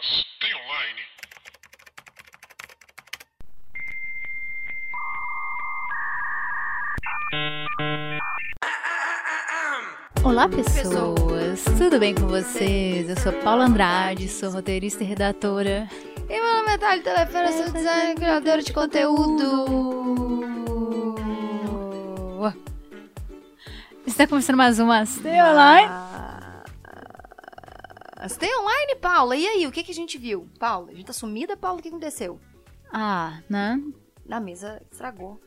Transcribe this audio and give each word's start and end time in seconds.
Mas 0.00 0.24
tem 0.40 0.54
online? 0.54 1.00
Olá, 10.24 10.48
pessoas! 10.48 11.64
Tudo 11.76 11.98
bem 11.98 12.14
com 12.14 12.26
vocês? 12.28 13.10
Eu 13.10 13.16
sou 13.18 13.30
Paula 13.44 13.66
Andrade, 13.66 14.26
sou 14.26 14.50
roteirista 14.50 15.04
e 15.04 15.06
redatora. 15.06 15.86
E 16.30 16.40
meu 16.40 16.56
nome 16.56 16.72
é 16.72 16.78
Thalia 16.78 17.02
Telefera, 17.02 17.52
sou 17.52 17.70
designer 17.70 18.12
e 18.12 18.14
criadora 18.14 18.62
de 18.62 18.72
conteúdo. 18.72 20.00
Está 24.06 24.26
começando 24.26 24.56
mais 24.56 24.78
uma 24.78 25.04
Stay 25.04 25.42
Online. 25.42 25.99
Stay 28.30 28.50
online, 28.58 28.96
Paula. 29.00 29.36
E 29.36 29.46
aí, 29.46 29.66
o 29.66 29.72
que, 29.72 29.82
que 29.82 29.92
a 29.92 29.94
gente 29.94 30.16
viu? 30.18 30.48
Paula, 30.58 30.90
a 30.90 30.94
gente 30.94 31.06
tá 31.06 31.12
sumida, 31.12 31.56
Paula? 31.56 31.78
O 31.78 31.82
que 31.82 31.88
aconteceu? 31.88 32.40
Ah, 32.92 33.40
né? 33.48 33.80
A 34.30 34.40
mesa 34.40 34.80
estragou. 34.90 35.40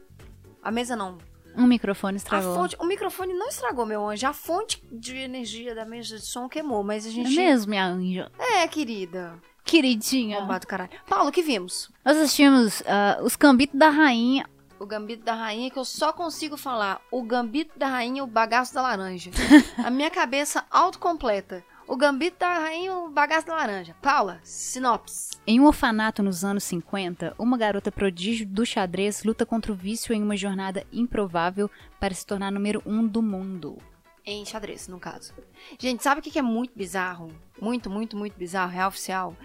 A 0.61 0.71
mesa 0.71 0.95
não. 0.95 1.17
Um 1.55 1.67
microfone 1.67 2.17
estragou. 2.17 2.55
fonte, 2.55 2.75
o 2.79 2.85
microfone 2.85 3.33
não 3.33 3.47
estragou, 3.47 3.85
meu 3.85 4.07
anjo. 4.07 4.25
A 4.27 4.33
fonte 4.33 4.83
de 4.91 5.15
energia 5.15 5.75
da 5.75 5.85
mesa 5.85 6.17
de 6.17 6.25
som 6.25 6.49
queimou, 6.49 6.83
mas 6.83 7.05
a 7.05 7.09
É 7.09 7.11
gente. 7.11 7.35
mesmo, 7.35 7.69
minha 7.69 7.85
anja? 7.85 8.31
É, 8.39 8.67
querida. 8.67 9.39
Queridinha. 9.63 10.41
Do 10.41 10.67
caralho. 10.67 10.89
Paula, 11.07 11.29
o 11.29 11.31
que 11.31 11.41
vimos? 11.41 11.89
Nós 12.03 12.17
assistimos 12.17 12.81
ah, 12.85 13.19
Os 13.23 13.35
Cambitos 13.35 13.77
da 13.79 13.89
Rainha. 13.89 14.45
O 14.79 14.85
Gambito 14.85 15.23
da 15.23 15.33
Rainha, 15.33 15.71
que 15.71 15.79
eu 15.79 15.85
só 15.85 16.11
consigo 16.11 16.57
falar. 16.57 16.99
O 17.09 17.23
Gambito 17.23 17.79
da 17.79 17.87
Rainha, 17.87 18.21
o 18.23 18.27
bagaço 18.27 18.73
da 18.73 18.81
laranja. 18.81 19.31
A 19.81 19.89
minha 19.89 20.11
cabeça 20.11 20.65
autocompleta. 20.69 21.63
O 21.85 21.97
Gambito 21.97 22.39
da 22.39 22.59
Rainha, 22.59 22.95
o 22.95 23.09
bagaço 23.09 23.45
da 23.45 23.55
laranja. 23.55 23.93
Paula, 24.01 24.39
sinopse. 24.41 25.37
Em 25.45 25.59
um 25.59 25.65
orfanato 25.65 26.23
nos 26.23 26.43
anos 26.45 26.63
50, 26.63 27.35
uma 27.37 27.57
garota 27.57 27.91
prodígio 27.91 28.47
do 28.47 28.65
xadrez 28.65 29.23
luta 29.23 29.45
contra 29.45 29.71
o 29.71 29.75
vício 29.75 30.13
em 30.13 30.23
uma 30.23 30.37
jornada 30.37 30.85
improvável 30.93 31.69
para 31.99 32.13
se 32.13 32.25
tornar 32.25 32.51
número 32.51 32.81
um 32.85 33.05
do 33.05 33.21
mundo. 33.21 33.77
Em 34.25 34.45
xadrez, 34.45 34.87
no 34.87 34.97
caso. 34.97 35.33
Gente, 35.77 36.01
sabe 36.01 36.21
o 36.21 36.23
que 36.23 36.39
é 36.39 36.41
muito 36.41 36.71
bizarro? 36.73 37.27
Muito, 37.61 37.89
muito, 37.89 38.15
muito 38.15 38.37
bizarro, 38.37 38.71
real 38.71 38.87
oficial? 38.87 39.35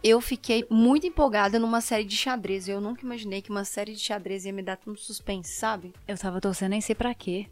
Eu 0.00 0.20
fiquei 0.20 0.64
muito 0.70 1.08
empolgada 1.08 1.58
numa 1.58 1.80
série 1.80 2.04
de 2.04 2.16
xadrez. 2.16 2.68
Eu 2.68 2.80
nunca 2.80 3.04
imaginei 3.04 3.42
que 3.42 3.50
uma 3.50 3.64
série 3.64 3.94
de 3.94 3.98
xadrez 3.98 4.44
ia 4.44 4.52
me 4.52 4.62
dar 4.62 4.76
tanto 4.76 5.00
suspense, 5.00 5.50
sabe? 5.52 5.92
Eu 6.06 6.16
tava 6.16 6.40
torcendo 6.40 6.70
nem 6.70 6.80
sei 6.80 6.94
pra 6.94 7.12
quê. 7.12 7.48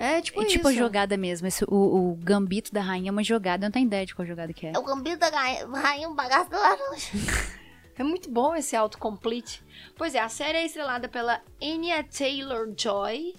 É 0.00 0.22
tipo 0.22 0.40
E 0.40 0.46
isso. 0.46 0.52
tipo 0.56 0.68
a 0.68 0.72
jogada 0.72 1.14
mesmo. 1.16 1.46
Esse, 1.46 1.62
o, 1.64 2.12
o 2.12 2.14
gambito 2.16 2.72
da 2.72 2.80
rainha 2.80 3.10
é 3.10 3.12
uma 3.12 3.22
jogada. 3.22 3.64
Eu 3.66 3.68
não 3.68 3.72
tenho 3.72 3.86
ideia 3.86 4.06
de 4.06 4.14
qual 4.14 4.26
jogada 4.26 4.50
que 4.52 4.66
é. 4.66 4.72
O 4.78 4.82
gambito 4.82 5.18
da 5.18 5.28
rainha, 5.28 5.66
rainha 5.68 6.08
um 6.08 6.14
bagaço 6.14 6.48
da 6.50 6.58
laranja. 6.58 7.10
É 7.98 8.02
muito 8.02 8.30
bom 8.30 8.54
esse 8.56 8.74
autocomplete. 8.74 9.62
Pois 9.94 10.14
é, 10.14 10.20
a 10.20 10.28
série 10.30 10.56
é 10.56 10.64
estrelada 10.64 11.06
pela 11.06 11.42
Anya 11.62 12.02
Taylor-Joy, 12.02 13.34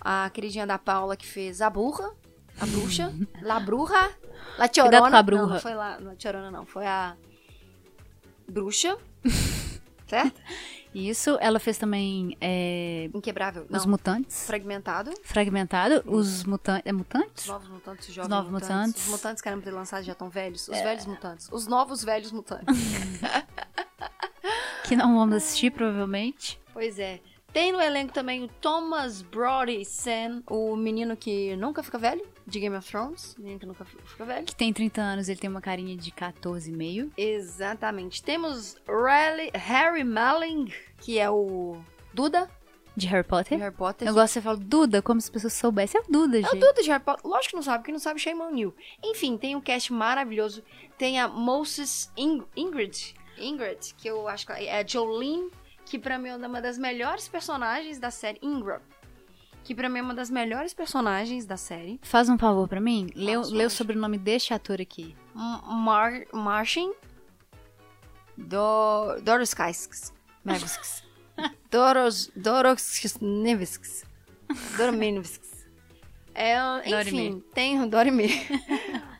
a 0.00 0.28
queridinha 0.30 0.66
da 0.66 0.76
Paula 0.76 1.16
que 1.16 1.24
fez 1.24 1.60
a 1.62 1.70
burra, 1.70 2.10
a 2.60 2.66
bruxa, 2.66 3.14
La 3.42 3.60
Bruja, 3.60 4.10
La 4.58 4.66
Chorona. 4.66 4.90
Cuidado 5.02 5.10
com 5.10 5.16
a 5.16 5.22
bruja. 5.22 5.42
Não, 5.42 5.48
não 5.50 5.60
foi 5.60 5.74
La, 5.74 5.98
La 6.00 6.14
Chorona 6.18 6.50
não, 6.50 6.66
foi 6.66 6.84
a 6.84 7.16
bruxa, 8.48 8.98
certo? 10.08 10.40
Isso, 10.94 11.38
ela 11.40 11.58
fez 11.58 11.78
também 11.78 12.36
é, 12.40 13.08
Inquebrável, 13.14 13.66
não. 13.70 13.78
Os 13.78 13.86
Mutantes. 13.86 14.46
Fragmentado, 14.46 15.10
Fragmentado. 15.22 16.02
Os 16.06 16.44
Mutantes. 16.44 16.82
É 16.86 16.90
os 16.90 16.96
Mutantes? 16.98 17.46
novos 17.46 17.68
mutantes, 17.68 18.08
os 18.08 18.14
jovens 18.14 18.28
novos 18.30 18.50
mutantes. 18.52 18.70
mutantes. 18.76 19.04
Os 19.04 19.10
mutantes 19.10 19.42
que 19.42 19.48
eram 19.48 19.60
pra 19.60 19.70
ter 19.70 19.76
lançado 19.76 20.02
já 20.04 20.12
estão 20.12 20.28
velhos. 20.28 20.68
Os 20.68 20.78
velhos 20.78 21.06
mutantes. 21.06 21.48
Os 21.50 21.66
novos 21.66 22.04
velhos 22.04 22.30
mutantes. 22.32 22.66
Que 24.84 24.96
não 24.96 25.16
vamos 25.16 25.36
assistir, 25.36 25.70
provavelmente. 25.70 26.60
Pois 26.72 26.98
é. 26.98 27.20
Tem 27.52 27.70
no 27.70 27.80
elenco 27.80 28.12
também 28.14 28.42
o 28.42 28.48
Thomas 28.48 29.20
Brody 29.20 29.84
Sen, 29.84 30.42
o 30.48 30.74
menino 30.74 31.14
que 31.16 31.54
nunca 31.56 31.82
fica 31.82 31.98
velho, 31.98 32.26
de 32.46 32.58
Game 32.58 32.74
of 32.74 32.88
Thrones. 32.90 33.36
Menino 33.38 33.60
que 33.60 33.66
nunca 33.66 33.84
fica 33.84 34.24
velho. 34.24 34.46
Que 34.46 34.56
tem 34.56 34.72
30 34.72 35.02
anos, 35.02 35.28
ele 35.28 35.38
tem 35.38 35.50
uma 35.50 35.60
carinha 35.60 35.94
de 35.96 36.10
14,5. 36.12 37.10
Exatamente. 37.16 38.22
Temos 38.22 38.76
Riley- 38.88 39.50
Harry 39.54 40.02
Melling, 40.02 40.72
que 40.98 41.18
é 41.18 41.28
o 41.30 41.76
Duda 42.14 42.48
De 42.96 43.06
Harry 43.06 43.22
de 43.22 43.28
Potter. 43.28 43.58
Harry 43.58 43.74
Potter. 43.74 44.08
Eu 44.08 44.14
gosto 44.14 44.28
que 44.28 44.32
você 44.34 44.40
fala 44.40 44.56
Duda, 44.56 45.02
como 45.02 45.20
se 45.20 45.26
as 45.26 45.30
pessoas 45.30 45.52
soubessem. 45.52 46.00
É 46.00 46.04
o 46.04 46.10
Duda, 46.10 46.38
É 46.38 46.40
o 46.40 46.44
gente. 46.44 46.58
Duda 46.60 46.82
de 46.82 46.88
Harry 46.90 47.04
Potter. 47.04 47.26
Lógico 47.26 47.50
que 47.50 47.56
não 47.56 47.62
sabe, 47.62 47.84
quem 47.84 47.92
não 47.92 48.00
sabe, 48.00 48.18
shame 48.18 48.40
on 48.40 48.56
you. 48.56 48.74
Enfim, 49.04 49.36
tem 49.36 49.54
um 49.54 49.60
cast 49.60 49.92
maravilhoso. 49.92 50.62
Tem 50.96 51.20
a 51.20 51.28
Moses 51.28 52.10
Ing- 52.16 52.44
Ingrid, 52.56 53.14
Ingrid, 53.38 53.94
que 53.98 54.08
eu 54.08 54.26
acho 54.26 54.46
que 54.46 54.52
é 54.52 54.80
a 54.80 54.86
Jolene, 54.86 55.50
que 55.84 55.98
pra 55.98 56.18
mim 56.18 56.28
é 56.28 56.36
uma 56.36 56.60
das 56.60 56.78
melhores 56.78 57.28
personagens 57.28 57.98
da 57.98 58.10
série. 58.10 58.38
Ingram. 58.42 58.80
Que 59.64 59.74
pra 59.74 59.88
mim 59.88 60.00
é 60.00 60.02
uma 60.02 60.14
das 60.14 60.30
melhores 60.30 60.74
personagens 60.74 61.46
da 61.46 61.56
série. 61.56 62.00
Faz 62.02 62.28
um 62.28 62.36
favor 62.36 62.66
pra 62.66 62.80
mim. 62.80 63.08
Lê, 63.14 63.36
lê 63.36 63.64
o 63.64 63.70
sobrenome 63.70 64.18
deste 64.18 64.52
ator 64.52 64.80
aqui. 64.80 65.14
Mar 65.34 66.24
Martin 66.32 66.92
do 68.36 69.20
Doroskais. 69.22 70.12
Megusks. 70.44 71.04
Doros 71.70 72.30
Doroskis. 72.34 73.16
Doromenevskis. 74.76 75.52
É, 76.34 76.56
enfim, 76.80 76.90
Dorime. 76.90 77.44
tem 77.54 77.88
Dorime. 77.88 78.30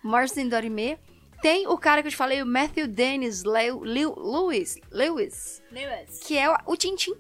Martin 0.02 0.48
Dorime. 0.48 0.98
Tem 1.42 1.66
o 1.66 1.76
cara 1.76 2.00
que 2.02 2.08
eu 2.08 2.12
te 2.12 2.16
falei, 2.16 2.40
o 2.40 2.46
Matthew 2.46 2.86
Dennis 2.86 3.42
Lew- 3.44 3.80
Lew- 3.82 4.14
Lewis, 4.16 4.78
Lewis, 4.90 5.60
que 6.24 6.38
é 6.38 6.48
o, 6.48 6.56
o 6.66 6.76
Tintin. 6.76 7.12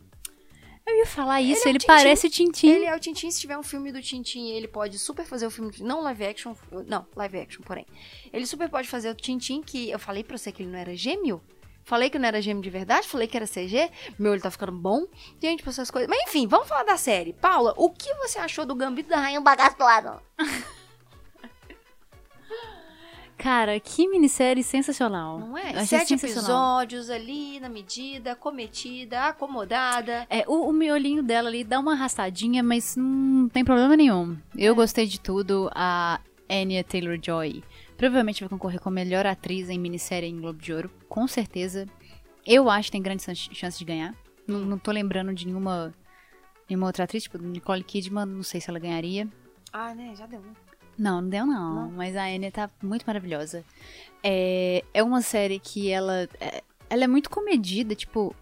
Eu 0.86 0.96
ia 0.96 1.06
falar 1.06 1.40
isso, 1.40 1.62
Ele 1.62 1.68
é 1.68 1.70
ele, 1.78 1.84
o 1.84 1.86
parece 1.86 2.26
o 2.26 2.30
Tintin. 2.30 2.68
Ele 2.68 2.84
é 2.86 2.96
o 2.96 2.98
Tintin, 2.98 3.30
se 3.30 3.40
tiver 3.40 3.56
um 3.58 3.62
filme 3.62 3.92
do 3.92 4.00
Tintin, 4.02 4.48
ele 4.50 4.66
pode 4.66 4.98
super 4.98 5.24
fazer 5.24 5.46
o 5.46 5.50
filme, 5.50 5.72
não 5.80 6.00
live 6.02 6.24
action, 6.24 6.54
não, 6.86 7.06
live 7.14 7.38
action, 7.38 7.62
porém. 7.62 7.86
Ele 8.32 8.46
super 8.46 8.68
pode 8.68 8.88
fazer 8.88 9.10
o 9.10 9.14
Tintin, 9.14 9.62
que 9.62 9.90
eu 9.90 9.98
falei 9.98 10.24
pra 10.24 10.36
você 10.38 10.50
que 10.50 10.62
ele 10.62 10.70
não 10.70 10.78
era 10.78 10.94
gêmeo. 10.96 11.40
Falei 11.84 12.08
que 12.10 12.18
não 12.18 12.28
era 12.28 12.40
gêmeo 12.40 12.62
de 12.62 12.70
verdade, 12.70 13.08
falei 13.08 13.26
que 13.26 13.36
era 13.36 13.46
CG, 13.46 13.90
meu 14.18 14.32
olho 14.32 14.40
tá 14.40 14.50
ficando 14.52 14.70
bom. 14.72 15.04
Gente, 15.40 15.62
pra 15.64 15.70
essas 15.70 15.90
coisas. 15.90 16.08
Mas 16.08 16.22
enfim, 16.28 16.46
vamos 16.46 16.68
falar 16.68 16.84
da 16.84 16.96
série. 16.96 17.32
Paula, 17.32 17.74
o 17.76 17.90
que 17.90 18.12
você 18.14 18.38
achou 18.38 18.64
do 18.64 18.74
Gambito 18.74 19.08
da 19.08 19.18
Rainha? 19.18 19.40
Bagaço 19.40 19.76
da 19.78 19.84
laranja. 19.84 20.20
Cara, 23.42 23.78
que 23.80 24.06
minissérie 24.08 24.62
sensacional. 24.62 25.38
Não 25.40 25.58
é? 25.58 25.70
Achei 25.70 25.98
Sete 25.98 26.14
episódios 26.14 27.10
ali, 27.10 27.58
na 27.58 27.68
medida, 27.68 28.36
cometida, 28.36 29.22
acomodada. 29.24 30.26
É, 30.30 30.44
o, 30.46 30.68
o 30.68 30.72
miolinho 30.72 31.22
dela 31.22 31.48
ali 31.48 31.64
dá 31.64 31.80
uma 31.80 31.92
arrastadinha, 31.92 32.62
mas 32.62 32.94
não 32.96 33.48
tem 33.48 33.64
problema 33.64 33.96
nenhum. 33.96 34.36
Eu 34.56 34.74
gostei 34.76 35.06
de 35.06 35.18
tudo. 35.20 35.68
A 35.74 36.20
Anya 36.48 36.84
Taylor-Joy 36.84 37.64
provavelmente 37.96 38.40
vai 38.40 38.48
concorrer 38.48 38.80
com 38.80 38.88
a 38.88 38.92
melhor 38.92 39.26
atriz 39.26 39.68
em 39.70 39.78
minissérie 39.78 40.28
em 40.28 40.40
Globo 40.40 40.60
de 40.60 40.72
Ouro, 40.72 40.90
com 41.08 41.26
certeza. 41.26 41.86
Eu 42.46 42.70
acho 42.70 42.86
que 42.88 42.92
tem 42.92 43.02
grande 43.02 43.22
chan- 43.22 43.34
chance 43.34 43.78
de 43.78 43.84
ganhar. 43.84 44.14
Não, 44.46 44.60
não 44.60 44.78
tô 44.78 44.90
lembrando 44.92 45.32
de 45.34 45.46
nenhuma, 45.46 45.92
nenhuma 46.68 46.86
outra 46.86 47.04
atriz, 47.04 47.22
tipo 47.24 47.38
Nicole 47.38 47.82
Kidman, 47.82 48.26
não 48.26 48.42
sei 48.42 48.60
se 48.60 48.68
ela 48.70 48.78
ganharia. 48.78 49.28
Ah, 49.72 49.94
né? 49.94 50.14
Já 50.16 50.26
deu. 50.26 50.42
Não, 50.98 51.20
não 51.20 51.28
deu 51.28 51.46
não, 51.46 51.74
Não? 51.74 51.90
mas 51.92 52.16
a 52.16 52.24
Anya 52.24 52.50
tá 52.50 52.70
muito 52.82 53.04
maravilhosa. 53.06 53.64
É, 54.22 54.84
é 54.94 55.02
uma 55.02 55.20
série 55.22 55.58
que 55.58 55.90
ela, 55.90 56.28
é, 56.40 56.62
ela 56.88 57.04
é 57.04 57.06
muito 57.06 57.28
comedida, 57.30 57.94
tipo, 57.94 58.34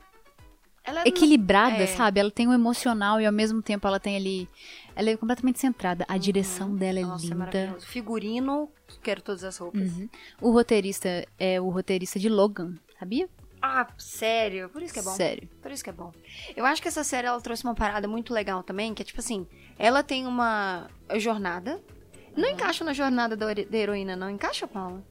Ela 0.84 1.02
equilibrada, 1.06 1.82
é. 1.82 1.86
sabe? 1.86 2.20
Ela 2.20 2.30
tem 2.30 2.48
o 2.48 2.52
emocional 2.52 3.20
e 3.20 3.26
ao 3.26 3.32
mesmo 3.32 3.62
tempo 3.62 3.86
ela 3.86 4.00
tem 4.00 4.16
ali. 4.16 4.48
Ela 4.96 5.10
é 5.10 5.16
completamente 5.16 5.58
centrada. 5.58 6.04
A 6.08 6.18
direção 6.18 6.74
dela 6.74 6.98
é 6.98 7.02
Uhum. 7.04 7.08
Nossa, 7.10 7.24
é 7.24 7.28
linda. 7.28 7.36
maravilhoso. 7.36 7.86
Figurino, 7.86 8.68
quero 9.02 9.22
todas 9.22 9.44
as 9.44 9.56
roupas. 9.56 9.90
Uhum. 9.96 10.08
O 10.40 10.50
roteirista 10.50 11.26
é 11.38 11.60
o 11.60 11.68
roteirista 11.70 12.18
de 12.18 12.28
Logan, 12.28 12.74
sabia? 12.98 13.28
Ah, 13.62 13.86
sério? 13.98 14.68
Por 14.70 14.82
isso 14.82 14.92
que 14.92 15.00
é 15.00 15.02
bom. 15.02 15.10
Sério. 15.10 15.48
Por 15.62 15.70
isso 15.70 15.84
que 15.84 15.90
é 15.90 15.92
bom. 15.92 16.10
Eu 16.56 16.64
acho 16.64 16.80
que 16.80 16.88
essa 16.88 17.04
série 17.04 17.26
ela 17.26 17.40
trouxe 17.42 17.62
uma 17.64 17.74
parada 17.74 18.08
muito 18.08 18.32
legal 18.32 18.62
também, 18.62 18.92
que 18.94 19.02
é 19.02 19.04
tipo 19.04 19.20
assim, 19.20 19.46
ela 19.78 20.02
tem 20.02 20.26
uma 20.26 20.88
jornada. 21.18 21.80
Não 22.36 22.48
encaixa 22.48 22.84
na 22.84 22.92
jornada 22.92 23.36
da, 23.36 23.46
heroína, 23.76 24.16
não 24.16 24.30
encaixa, 24.30 24.66
Paula? 24.66 25.02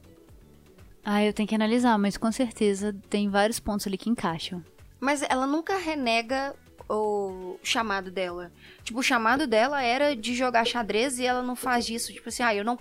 Ah, 1.04 1.24
eu 1.24 1.32
tenho 1.32 1.48
que 1.48 1.54
analisar, 1.54 1.96
mas 1.98 2.16
com 2.16 2.30
certeza 2.30 2.94
tem 3.08 3.28
vários 3.28 3.58
pontos 3.58 3.86
ali 3.86 3.96
que 3.96 4.10
encaixam. 4.10 4.62
Mas 4.98 5.22
ela 5.22 5.46
nunca 5.46 5.76
renega 5.78 6.54
o 6.88 7.58
chamado 7.62 8.10
dela. 8.10 8.52
Tipo, 8.82 9.00
o 9.00 9.02
chamado 9.02 9.46
dela 9.46 9.82
era 9.82 10.14
de 10.14 10.34
jogar 10.34 10.66
xadrez 10.66 11.18
e 11.18 11.24
ela 11.24 11.42
não 11.42 11.56
faz 11.56 11.88
isso, 11.88 12.12
tipo 12.12 12.28
assim, 12.28 12.42
ah, 12.42 12.54
eu 12.54 12.64
não, 12.64 12.78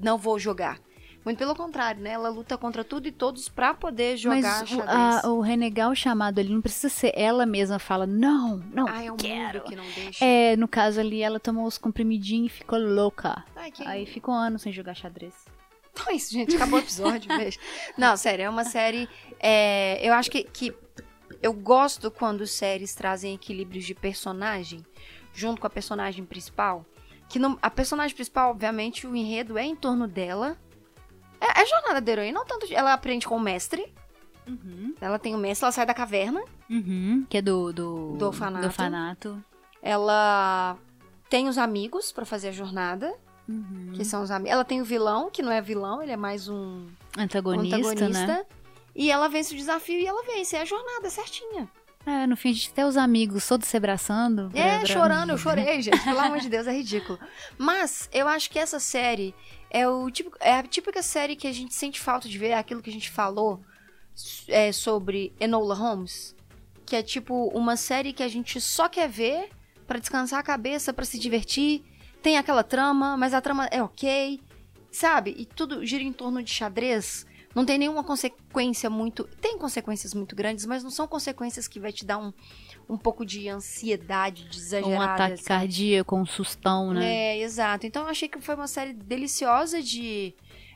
não 0.00 0.16
vou 0.16 0.38
jogar. 0.38 0.78
Muito 1.28 1.38
pelo 1.38 1.54
contrário, 1.54 2.00
né? 2.00 2.12
Ela 2.12 2.30
luta 2.30 2.56
contra 2.56 2.82
tudo 2.82 3.06
e 3.06 3.12
todos 3.12 3.50
pra 3.50 3.74
poder 3.74 4.16
jogar 4.16 4.40
Mas 4.40 4.62
o, 4.62 4.76
xadrez. 4.76 5.24
a- 5.24 5.28
o 5.28 5.40
renegar 5.42 5.90
o 5.90 5.94
chamado 5.94 6.38
ali 6.38 6.48
não 6.48 6.62
precisa 6.62 6.88
ser 6.88 7.12
ela 7.14 7.44
mesma 7.44 7.78
fala, 7.78 8.06
não, 8.06 8.56
não 8.72 8.88
Ah, 8.88 9.04
é 9.04 9.12
o 9.12 9.14
quero. 9.14 9.60
que 9.60 9.76
não 9.76 9.84
deixa. 9.94 10.24
É, 10.24 10.56
no 10.56 10.66
caso 10.66 10.98
ali, 11.00 11.20
ela 11.20 11.38
tomou 11.38 11.66
os 11.66 11.76
comprimidinhos 11.76 12.50
e 12.50 12.56
ficou 12.56 12.78
louca. 12.78 13.44
Ai, 13.54 13.70
que- 13.70 13.86
Aí 13.86 14.06
ficou 14.06 14.32
anos 14.32 14.62
sem 14.62 14.72
jogar 14.72 14.94
xadrez. 14.94 15.34
Então 15.92 16.06
é 16.10 16.14
isso, 16.16 16.32
gente. 16.32 16.56
Acabou 16.56 16.78
o 16.78 16.82
episódio. 16.82 17.28
beijo. 17.36 17.58
Não, 17.98 18.16
sério, 18.16 18.44
é 18.46 18.48
uma 18.48 18.64
série. 18.64 19.06
é, 19.38 20.00
eu 20.02 20.14
acho 20.14 20.30
que, 20.30 20.44
que 20.44 20.74
eu 21.42 21.52
gosto 21.52 22.10
quando 22.10 22.46
séries 22.46 22.94
trazem 22.94 23.34
equilíbrios 23.34 23.84
de 23.84 23.94
personagem 23.94 24.82
junto 25.34 25.60
com 25.60 25.66
a 25.66 25.70
personagem 25.70 26.24
principal. 26.24 26.86
Que 27.28 27.38
não, 27.38 27.58
a 27.60 27.68
personagem 27.68 28.14
principal, 28.16 28.50
obviamente, 28.52 29.06
o 29.06 29.14
enredo 29.14 29.58
é 29.58 29.62
em 29.64 29.76
torno 29.76 30.08
dela. 30.08 30.56
É, 31.40 31.60
é 31.60 31.62
a 31.62 31.64
jornada 31.64 32.00
da 32.00 32.12
heroína, 32.12 32.38
não 32.40 32.46
tanto. 32.46 32.66
de- 32.66 32.74
Ela 32.74 32.92
aprende 32.92 33.26
com 33.26 33.36
o 33.36 33.40
mestre. 33.40 33.92
Uhum. 34.46 34.94
Ela 35.00 35.18
tem 35.18 35.34
o 35.34 35.38
mestre, 35.38 35.64
ela 35.64 35.72
sai 35.72 35.84
da 35.86 35.94
caverna. 35.94 36.42
Uhum. 36.70 37.26
Que 37.28 37.38
é 37.38 37.42
do. 37.42 37.72
Do, 37.72 38.16
Do 38.16 38.26
orfanato. 38.26 38.62
do 38.62 38.66
orfanato. 38.66 39.44
Ela 39.82 40.76
tem 41.28 41.48
os 41.48 41.58
amigos 41.58 42.12
pra 42.12 42.24
fazer 42.24 42.48
a 42.48 42.52
jornada. 42.52 43.14
Uhum. 43.48 43.92
Que 43.94 44.04
são 44.04 44.22
os 44.22 44.30
amigos. 44.30 44.52
Ela 44.52 44.64
tem 44.64 44.80
o 44.82 44.84
vilão, 44.84 45.30
que 45.30 45.42
não 45.42 45.50
é 45.50 45.60
vilão, 45.60 46.02
ele 46.02 46.12
é 46.12 46.16
mais 46.16 46.48
um 46.48 46.86
Antagonista, 47.16 47.76
antagonista. 47.78 48.26
né? 48.26 48.44
E 48.94 49.10
ela 49.10 49.28
vence 49.28 49.54
o 49.54 49.56
desafio 49.56 49.98
e 49.98 50.06
ela 50.06 50.22
vence. 50.24 50.54
É 50.56 50.60
a 50.62 50.64
jornada 50.66 51.08
certinha. 51.08 51.68
É, 52.08 52.26
no 52.26 52.36
fim 52.36 52.50
a 52.50 52.52
gente 52.54 52.72
tem 52.72 52.84
os 52.84 52.96
amigos 52.96 53.46
todos 53.46 53.68
se 53.68 53.76
abraçando. 53.76 54.50
É, 54.54 54.84
chorando, 54.86 55.30
eu 55.30 55.38
chorei, 55.38 55.82
gente. 55.82 56.02
Pelo 56.02 56.20
amor 56.20 56.38
de 56.40 56.48
Deus, 56.48 56.66
é 56.66 56.72
ridículo. 56.72 57.18
Mas 57.58 58.08
eu 58.12 58.26
acho 58.26 58.50
que 58.50 58.58
essa 58.58 58.80
série 58.80 59.34
é, 59.70 59.86
o 59.86 60.10
típico, 60.10 60.36
é 60.40 60.54
a 60.54 60.62
típica 60.62 61.02
série 61.02 61.36
que 61.36 61.46
a 61.46 61.52
gente 61.52 61.74
sente 61.74 62.00
falta 62.00 62.28
de 62.28 62.38
ver, 62.38 62.48
é 62.48 62.54
aquilo 62.54 62.82
que 62.82 62.90
a 62.90 62.92
gente 62.92 63.10
falou 63.10 63.60
é, 64.48 64.72
sobre 64.72 65.34
Enola 65.38 65.74
Holmes. 65.74 66.34
Que 66.86 66.96
é 66.96 67.02
tipo 67.02 67.48
uma 67.48 67.76
série 67.76 68.14
que 68.14 68.22
a 68.22 68.28
gente 68.28 68.60
só 68.60 68.88
quer 68.88 69.08
ver 69.08 69.50
pra 69.86 69.98
descansar 69.98 70.40
a 70.40 70.42
cabeça, 70.42 70.92
pra 70.92 71.04
se 71.04 71.18
divertir. 71.18 71.82
Tem 72.22 72.38
aquela 72.38 72.64
trama, 72.64 73.16
mas 73.16 73.34
a 73.34 73.40
trama 73.40 73.66
é 73.66 73.82
ok, 73.82 74.40
sabe? 74.90 75.34
E 75.36 75.44
tudo 75.44 75.84
gira 75.84 76.02
em 76.02 76.12
torno 76.12 76.42
de 76.42 76.50
xadrez. 76.50 77.26
Não 77.54 77.64
tem 77.64 77.78
nenhuma 77.78 78.04
consequência 78.04 78.90
muito. 78.90 79.24
Tem 79.40 79.58
consequências 79.58 80.14
muito 80.14 80.36
grandes, 80.36 80.66
mas 80.66 80.82
não 80.84 80.90
são 80.90 81.08
consequências 81.08 81.66
que 81.66 81.80
vai 81.80 81.92
te 81.92 82.04
dar 82.04 82.18
um, 82.18 82.32
um 82.88 82.96
pouco 82.96 83.24
de 83.24 83.48
ansiedade, 83.48 84.48
de 84.48 84.58
exagerada. 84.58 84.96
Um 84.96 85.02
ataque 85.02 85.36
sabe? 85.38 85.48
cardíaco, 85.48 86.16
um 86.16 86.26
sustão, 86.26 86.92
né? 86.92 87.06
É, 87.06 87.38
exato. 87.40 87.86
Então 87.86 88.02
eu 88.02 88.08
achei 88.08 88.28
que 88.28 88.40
foi 88.40 88.54
uma 88.54 88.68
série 88.68 88.92
deliciosa 88.92 89.82
de, 89.82 90.34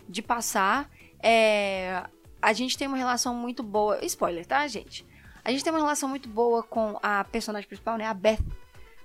de 0.09 0.23
passar. 0.23 0.91
É, 1.23 2.05
a 2.41 2.53
gente 2.53 2.77
tem 2.77 2.89
uma 2.89 2.97
relação 2.97 3.35
muito 3.35 3.63
boa. 3.63 4.05
Spoiler, 4.05 4.47
tá, 4.47 4.67
gente? 4.67 5.07
A 5.45 5.51
gente 5.51 5.63
tem 5.63 5.73
uma 5.73 5.81
relação 5.81 6.09
muito 6.09 6.29
boa 6.29 6.63
com 6.63 6.99
a 7.03 7.23
personagem 7.25 7.69
principal, 7.69 7.99
né? 7.99 8.07
A 8.07 8.15
Beth, 8.15 8.39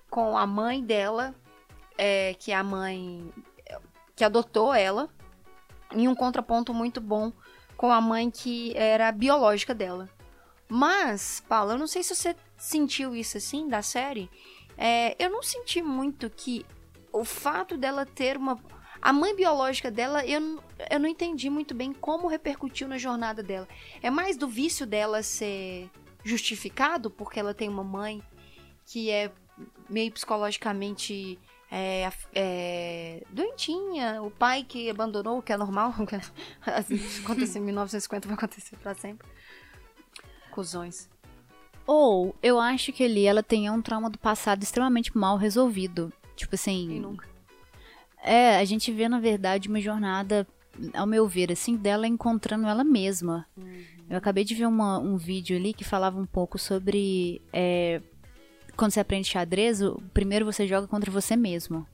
com 0.10 0.38
a 0.38 0.48
mãe 0.48 0.84
dela, 0.84 1.36
é, 1.98 2.34
que 2.36 2.52
é 2.52 2.56
a 2.56 2.64
mãe 2.64 3.32
que 4.16 4.24
adotou 4.24 4.74
ela, 4.74 5.10
em 5.92 6.08
um 6.08 6.16
contraponto 6.16 6.74
muito 6.74 7.00
bom 7.00 7.32
com 7.78 7.92
a 7.92 8.02
mãe 8.02 8.30
que 8.32 8.76
era 8.76 9.12
biológica 9.12 9.74
dela. 9.74 10.10
Mas, 10.68 11.42
Paula, 11.48 11.74
eu 11.74 11.78
não 11.78 11.88
sei 11.88 12.04
se 12.04 12.14
você 12.14 12.36
sentiu 12.58 13.16
isso 13.16 13.38
assim 13.38 13.70
da 13.70 13.82
série. 13.82 14.30
É, 14.78 15.16
eu 15.24 15.30
não 15.30 15.42
senti 15.42 15.82
muito 15.82 16.30
que 16.30 16.66
o 17.14 17.24
fato 17.24 17.78
dela 17.78 18.06
ter 18.06 18.36
uma. 18.36 18.60
A 19.00 19.14
mãe 19.14 19.36
biológica 19.36 19.92
dela, 19.92 20.26
eu, 20.26 20.60
eu 20.90 21.00
não 21.00 21.08
entendi 21.08 21.50
muito 21.50 21.76
bem 21.76 21.94
como 21.94 22.28
repercutiu 22.28 22.88
na 22.88 22.98
jornada 22.98 23.44
dela. 23.44 23.68
É 24.02 24.10
mais 24.10 24.36
do 24.36 24.48
vício 24.48 24.88
dela 24.88 25.22
ser 25.22 25.90
justificado, 26.24 27.10
porque 27.12 27.40
ela 27.40 27.54
tem 27.54 27.70
uma 27.70 27.84
mãe 27.84 28.22
que 28.86 29.12
é 29.12 29.32
meio 29.88 30.12
psicologicamente 30.12 31.40
é, 31.72 32.10
é, 32.34 33.24
doentinha, 33.32 34.22
o 34.22 34.32
pai 34.32 34.64
que 34.64 34.90
abandonou, 34.90 35.40
o 35.40 35.42
que 35.42 35.52
é 35.54 35.58
normal, 35.58 35.94
é- 36.66 36.72
assim, 36.72 37.00
aconteceu 37.24 37.62
em 37.62 37.66
1950, 37.68 38.28
vai 38.28 38.36
acontecer 38.38 38.76
pra 38.78 38.94
sempre. 38.96 39.28
Cusões. 40.52 41.10
Ou 41.86 42.36
eu 42.44 42.60
acho 42.60 42.92
que 42.92 43.04
ali 43.04 43.26
ela 43.26 43.42
tenha 43.44 43.72
um 43.72 43.82
trauma 43.82 44.10
do 44.10 44.18
passado 44.18 44.62
extremamente 44.64 45.16
mal 45.18 45.38
resolvido. 45.38 46.12
Tipo 46.36 46.56
assim. 46.56 46.88
Quem 46.90 47.00
nunca? 47.00 47.28
É, 48.22 48.58
a 48.58 48.66
gente 48.66 48.92
vê, 48.92 49.08
na 49.08 49.20
verdade, 49.20 49.70
uma 49.70 49.80
jornada, 49.80 50.46
ao 50.94 51.06
meu 51.08 51.28
ver, 51.28 51.52
assim, 51.52 51.76
dela 51.78 52.06
encontrando 52.08 52.68
ela 52.68 52.84
mesma. 52.84 53.46
Eu 54.10 54.18
acabei 54.18 54.44
de 54.44 54.54
ver 54.56 54.66
uma- 54.66 55.00
um 55.00 55.16
vídeo 55.18 55.56
ali 55.56 55.74
que 55.74 55.84
falava 55.84 56.20
um 56.20 56.26
pouco 56.26 56.58
sobre. 56.58 57.42
é, 57.54 58.02
quando 58.78 58.92
você 58.92 59.00
aprende 59.00 59.28
xadrez, 59.28 59.82
o, 59.82 60.02
primeiro 60.14 60.46
você 60.46 60.68
joga 60.68 60.88
contra 60.88 61.12
você 61.12 61.36
mesmo. 61.36 61.86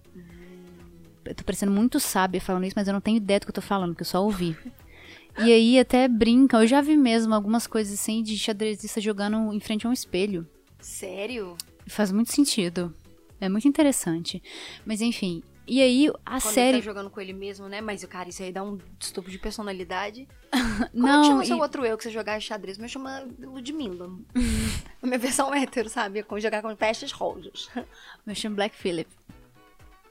Eu 1.26 1.34
tô 1.34 1.44
parecendo 1.44 1.72
muito 1.72 2.00
sábia 2.00 2.42
falando 2.42 2.66
isso, 2.66 2.76
mas 2.76 2.88
eu 2.88 2.94
não 2.94 3.00
tenho 3.00 3.18
ideia 3.18 3.40
do 3.40 3.46
que 3.46 3.50
eu 3.50 3.56
tô 3.56 3.62
falando, 3.62 3.92
porque 3.92 4.04
eu 4.04 4.08
só 4.08 4.24
ouvi. 4.24 4.56
E 5.38 5.52
aí 5.52 5.80
até 5.80 6.08
brincam. 6.08 6.62
Eu 6.62 6.68
já 6.68 6.82
vi 6.82 6.96
mesmo 6.96 7.34
algumas 7.34 7.66
coisas 7.66 8.00
assim 8.00 8.22
de 8.22 8.38
xadrezista 8.38 9.02
jogando 9.02 9.52
em 9.54 9.60
frente 9.60 9.88
a 9.88 9.90
um 9.90 9.94
espelho. 9.94 10.48
Sério? 10.80 11.58
Faz 11.88 12.12
muito 12.12 12.32
sentido. 12.32 12.94
É 13.42 13.50
muito 13.50 13.68
interessante. 13.68 14.44
Mas 14.86 15.02
enfim. 15.02 15.42
E 15.66 15.82
aí, 15.82 16.10
a 16.26 16.42
Quando 16.42 16.54
série. 16.54 16.70
ele 16.78 16.78
tá 16.80 16.86
jogando 16.86 17.10
com 17.10 17.22
ele 17.22 17.32
mesmo, 17.32 17.68
né? 17.70 17.80
Mas, 17.80 18.04
cara, 18.06 18.28
isso 18.28 18.44
aí 18.44 18.52
dá 18.52 18.62
um 18.64 18.78
distúrbio 19.00 19.32
de 19.32 19.40
personalidade. 19.40 20.28
Como 20.92 21.08
não, 21.08 21.24
chama 21.24 21.44
e- 21.44 21.48
seu 21.48 21.58
outro 21.58 21.86
eu 21.86 21.98
que 21.98 22.04
você 22.04 22.12
jogar 22.12 22.40
xadrez? 22.42 22.78
Meu 22.78 22.90
chama 22.90 23.26
Ludmilla. 23.40 24.10
a 25.02 25.06
minha 25.08 25.18
versão 25.18 25.54
hétero, 25.54 25.90
sabe? 25.90 26.20
É 26.20 26.24
com 26.24 26.38
jogar 26.40 26.62
com 26.62 26.76
pestes 26.76 27.12
rosas. 27.12 27.70
meu 28.26 28.36
chamo 28.36 28.56
Black 28.58 28.76
Phillip. 28.76 29.10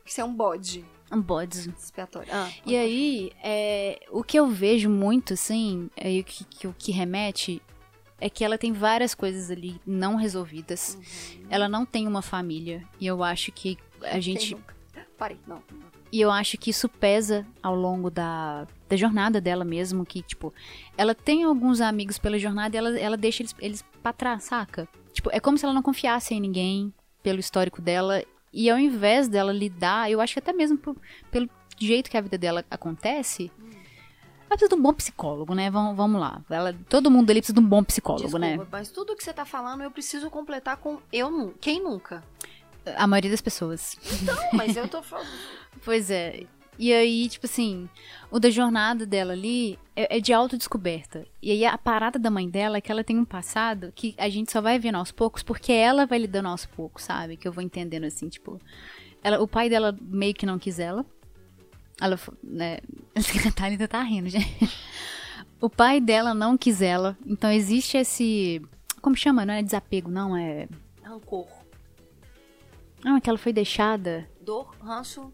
Isso 0.04 0.20
é 0.20 0.24
um 0.24 0.34
bode 0.34 0.84
Um 1.12 1.20
bodes. 1.20 1.66
expiatório. 1.66 2.28
Ah, 2.32 2.50
E 2.66 2.74
aí, 2.74 3.30
é, 3.42 4.00
o 4.10 4.24
que 4.24 4.38
eu 4.38 4.48
vejo 4.48 4.88
muito, 4.90 5.34
assim, 5.34 5.88
é, 5.96 6.18
o 6.18 6.24
que, 6.24 6.44
que, 6.44 6.66
o 6.66 6.74
que 6.76 6.90
remete 6.90 7.62
é 8.18 8.28
que 8.30 8.42
ela 8.44 8.56
tem 8.56 8.72
várias 8.72 9.14
coisas 9.14 9.50
ali 9.50 9.80
não 9.86 10.16
resolvidas. 10.16 10.96
Ela 11.50 11.68
não 11.68 11.84
tem 11.84 12.06
uma 12.08 12.22
família. 12.22 12.82
E 12.98 13.06
eu 13.06 13.22
acho 13.22 13.52
que 13.52 13.76
a 14.02 14.18
gente. 14.18 14.54
nunca? 14.54 14.74
Parei, 15.22 15.38
não. 15.46 15.62
E 16.10 16.20
eu 16.20 16.32
acho 16.32 16.58
que 16.58 16.70
isso 16.70 16.88
pesa 16.88 17.46
ao 17.62 17.76
longo 17.76 18.10
da, 18.10 18.66
da 18.88 18.96
jornada 18.96 19.40
dela 19.40 19.64
mesmo, 19.64 20.04
que, 20.04 20.20
tipo, 20.20 20.52
ela 20.98 21.14
tem 21.14 21.44
alguns 21.44 21.80
amigos 21.80 22.18
pela 22.18 22.36
jornada 22.40 22.74
e 22.74 22.78
ela, 22.78 22.98
ela 22.98 23.16
deixa 23.16 23.40
eles, 23.40 23.54
eles 23.60 23.84
pra 24.02 24.12
trás, 24.12 24.42
saca? 24.42 24.88
Tipo, 25.12 25.30
é 25.32 25.38
como 25.38 25.56
se 25.56 25.64
ela 25.64 25.72
não 25.72 25.80
confiasse 25.80 26.34
em 26.34 26.40
ninguém 26.40 26.92
pelo 27.22 27.38
histórico 27.38 27.80
dela. 27.80 28.20
E 28.52 28.68
ao 28.68 28.76
invés 28.76 29.28
dela 29.28 29.52
lidar, 29.52 30.10
eu 30.10 30.20
acho 30.20 30.32
que 30.32 30.40
até 30.40 30.52
mesmo 30.52 30.76
por- 30.76 30.96
pelo 31.30 31.48
jeito 31.78 32.10
que 32.10 32.16
a 32.16 32.20
vida 32.20 32.36
dela 32.36 32.64
acontece, 32.68 33.48
ela 33.60 34.48
precisa 34.58 34.70
de 34.70 34.74
um 34.74 34.82
bom 34.82 34.92
psicólogo, 34.92 35.54
né? 35.54 35.70
Vamos, 35.70 35.96
vamos 35.96 36.20
lá. 36.20 36.42
Ela, 36.50 36.74
todo 36.88 37.12
mundo 37.12 37.30
ali 37.30 37.40
precisa 37.40 37.54
de 37.54 37.64
um 37.64 37.68
bom 37.68 37.84
psicólogo, 37.84 38.24
Desculpa, 38.24 38.44
né? 38.44 38.66
mas 38.72 38.90
tudo 38.90 39.14
que 39.14 39.22
você 39.22 39.32
tá 39.32 39.44
falando 39.44 39.84
eu 39.84 39.90
preciso 39.92 40.28
completar 40.28 40.78
com 40.78 40.98
eu. 41.12 41.54
Quem 41.60 41.80
nunca? 41.80 42.24
A 42.96 43.06
maioria 43.06 43.30
das 43.30 43.40
pessoas. 43.40 43.96
Não, 44.22 44.36
mas 44.52 44.76
eu 44.76 44.88
tô 44.88 45.02
falando. 45.02 45.28
Pois 45.84 46.10
é. 46.10 46.44
E 46.78 46.92
aí, 46.92 47.28
tipo 47.28 47.46
assim, 47.46 47.88
o 48.30 48.40
da 48.40 48.50
jornada 48.50 49.04
dela 49.04 49.34
ali 49.34 49.78
é, 49.94 50.16
é 50.16 50.20
de 50.20 50.32
autodescoberta. 50.32 51.26
E 51.40 51.50
aí 51.50 51.64
a 51.64 51.76
parada 51.76 52.18
da 52.18 52.30
mãe 52.30 52.48
dela 52.48 52.78
é 52.78 52.80
que 52.80 52.90
ela 52.90 53.04
tem 53.04 53.18
um 53.18 53.24
passado 53.24 53.92
que 53.94 54.14
a 54.18 54.28
gente 54.28 54.50
só 54.50 54.60
vai 54.60 54.78
vendo 54.78 54.96
aos 54.96 55.12
poucos, 55.12 55.42
porque 55.42 55.72
ela 55.72 56.06
vai 56.06 56.18
lidando 56.18 56.48
aos 56.48 56.64
poucos, 56.64 57.04
sabe? 57.04 57.36
Que 57.36 57.46
eu 57.46 57.52
vou 57.52 57.62
entendendo 57.62 58.04
assim, 58.04 58.28
tipo. 58.28 58.60
Ela, 59.22 59.40
o 59.40 59.46
pai 59.46 59.68
dela 59.68 59.96
meio 60.00 60.34
que 60.34 60.46
não 60.46 60.58
quis 60.58 60.78
ela. 60.78 61.04
Ela, 62.00 62.18
né? 62.42 62.78
A 63.46 63.52
Thalita 63.52 63.86
tá 63.86 64.02
rindo, 64.02 64.28
gente. 64.28 64.68
O 65.60 65.70
pai 65.70 66.00
dela 66.00 66.34
não 66.34 66.58
quis 66.58 66.82
ela. 66.82 67.16
Então 67.24 67.52
existe 67.52 67.96
esse. 67.96 68.60
Como 69.00 69.16
chama? 69.16 69.46
Não 69.46 69.54
é 69.54 69.62
desapego, 69.62 70.10
não. 70.10 70.36
É. 70.36 70.66
Rancor. 71.02 71.61
É 73.04 73.20
que 73.20 73.28
ela 73.28 73.38
foi 73.38 73.52
deixada. 73.52 74.28
Dor, 74.40 74.74
ranço. 74.80 75.32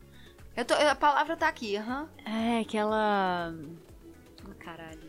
Eu 0.56 0.64
tô- 0.64 0.74
a 0.74 0.94
palavra 0.94 1.36
tá 1.36 1.48
aqui, 1.48 1.76
aham. 1.76 2.08
É, 2.24 2.64
que 2.64 2.76
ela. 2.76 3.54
Oh, 4.48 4.54
caralho. 4.58 5.08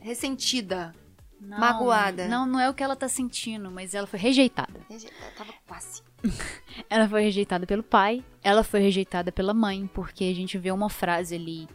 Ressentida. 0.00 0.94
Não, 1.40 1.58
Magoada. 1.58 2.26
Não, 2.26 2.46
não 2.46 2.58
é 2.60 2.68
o 2.68 2.74
que 2.74 2.82
ela 2.82 2.96
tá 2.96 3.08
sentindo, 3.08 3.70
mas 3.70 3.94
ela 3.94 4.06
foi 4.06 4.18
rejeitada. 4.18 4.80
Reje- 4.88 5.08
Tava 5.36 5.52
quase. 5.66 6.02
Ela 6.90 7.08
foi 7.08 7.22
rejeitada 7.22 7.64
pelo 7.64 7.82
pai, 7.84 8.24
ela 8.42 8.64
foi 8.64 8.80
rejeitada 8.80 9.30
pela 9.30 9.54
mãe, 9.54 9.88
porque 9.94 10.24
a 10.24 10.34
gente 10.34 10.58
vê 10.58 10.72
uma 10.72 10.90
frase 10.90 11.36
ali 11.36 11.68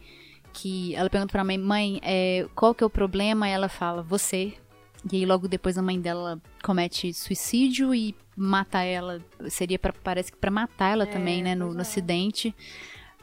que 0.52 0.94
ela 0.94 1.08
pergunta 1.08 1.32
pra 1.32 1.42
mãe, 1.42 1.56
mãe, 1.56 1.98
é, 2.02 2.46
qual 2.54 2.74
que 2.74 2.84
é 2.84 2.86
o 2.86 2.90
problema? 2.90 3.48
E 3.48 3.52
ela 3.52 3.70
fala, 3.70 4.02
você. 4.02 4.52
E 5.10 5.16
aí 5.16 5.24
logo 5.24 5.48
depois 5.48 5.78
a 5.78 5.82
mãe 5.82 5.98
dela 5.98 6.38
comete 6.62 7.14
suicídio 7.14 7.94
e 7.94 8.14
mata 8.36 8.82
ela. 8.82 9.20
Seria 9.48 9.78
para 9.78 9.92
parece 9.92 10.30
que 10.32 10.38
pra 10.38 10.50
matar 10.50 10.90
ela 10.92 11.04
É, 11.04 11.06
também, 11.06 11.42
né, 11.42 11.54
no, 11.54 11.72
no 11.72 11.78
é. 11.78 11.82
acidente. 11.82 12.54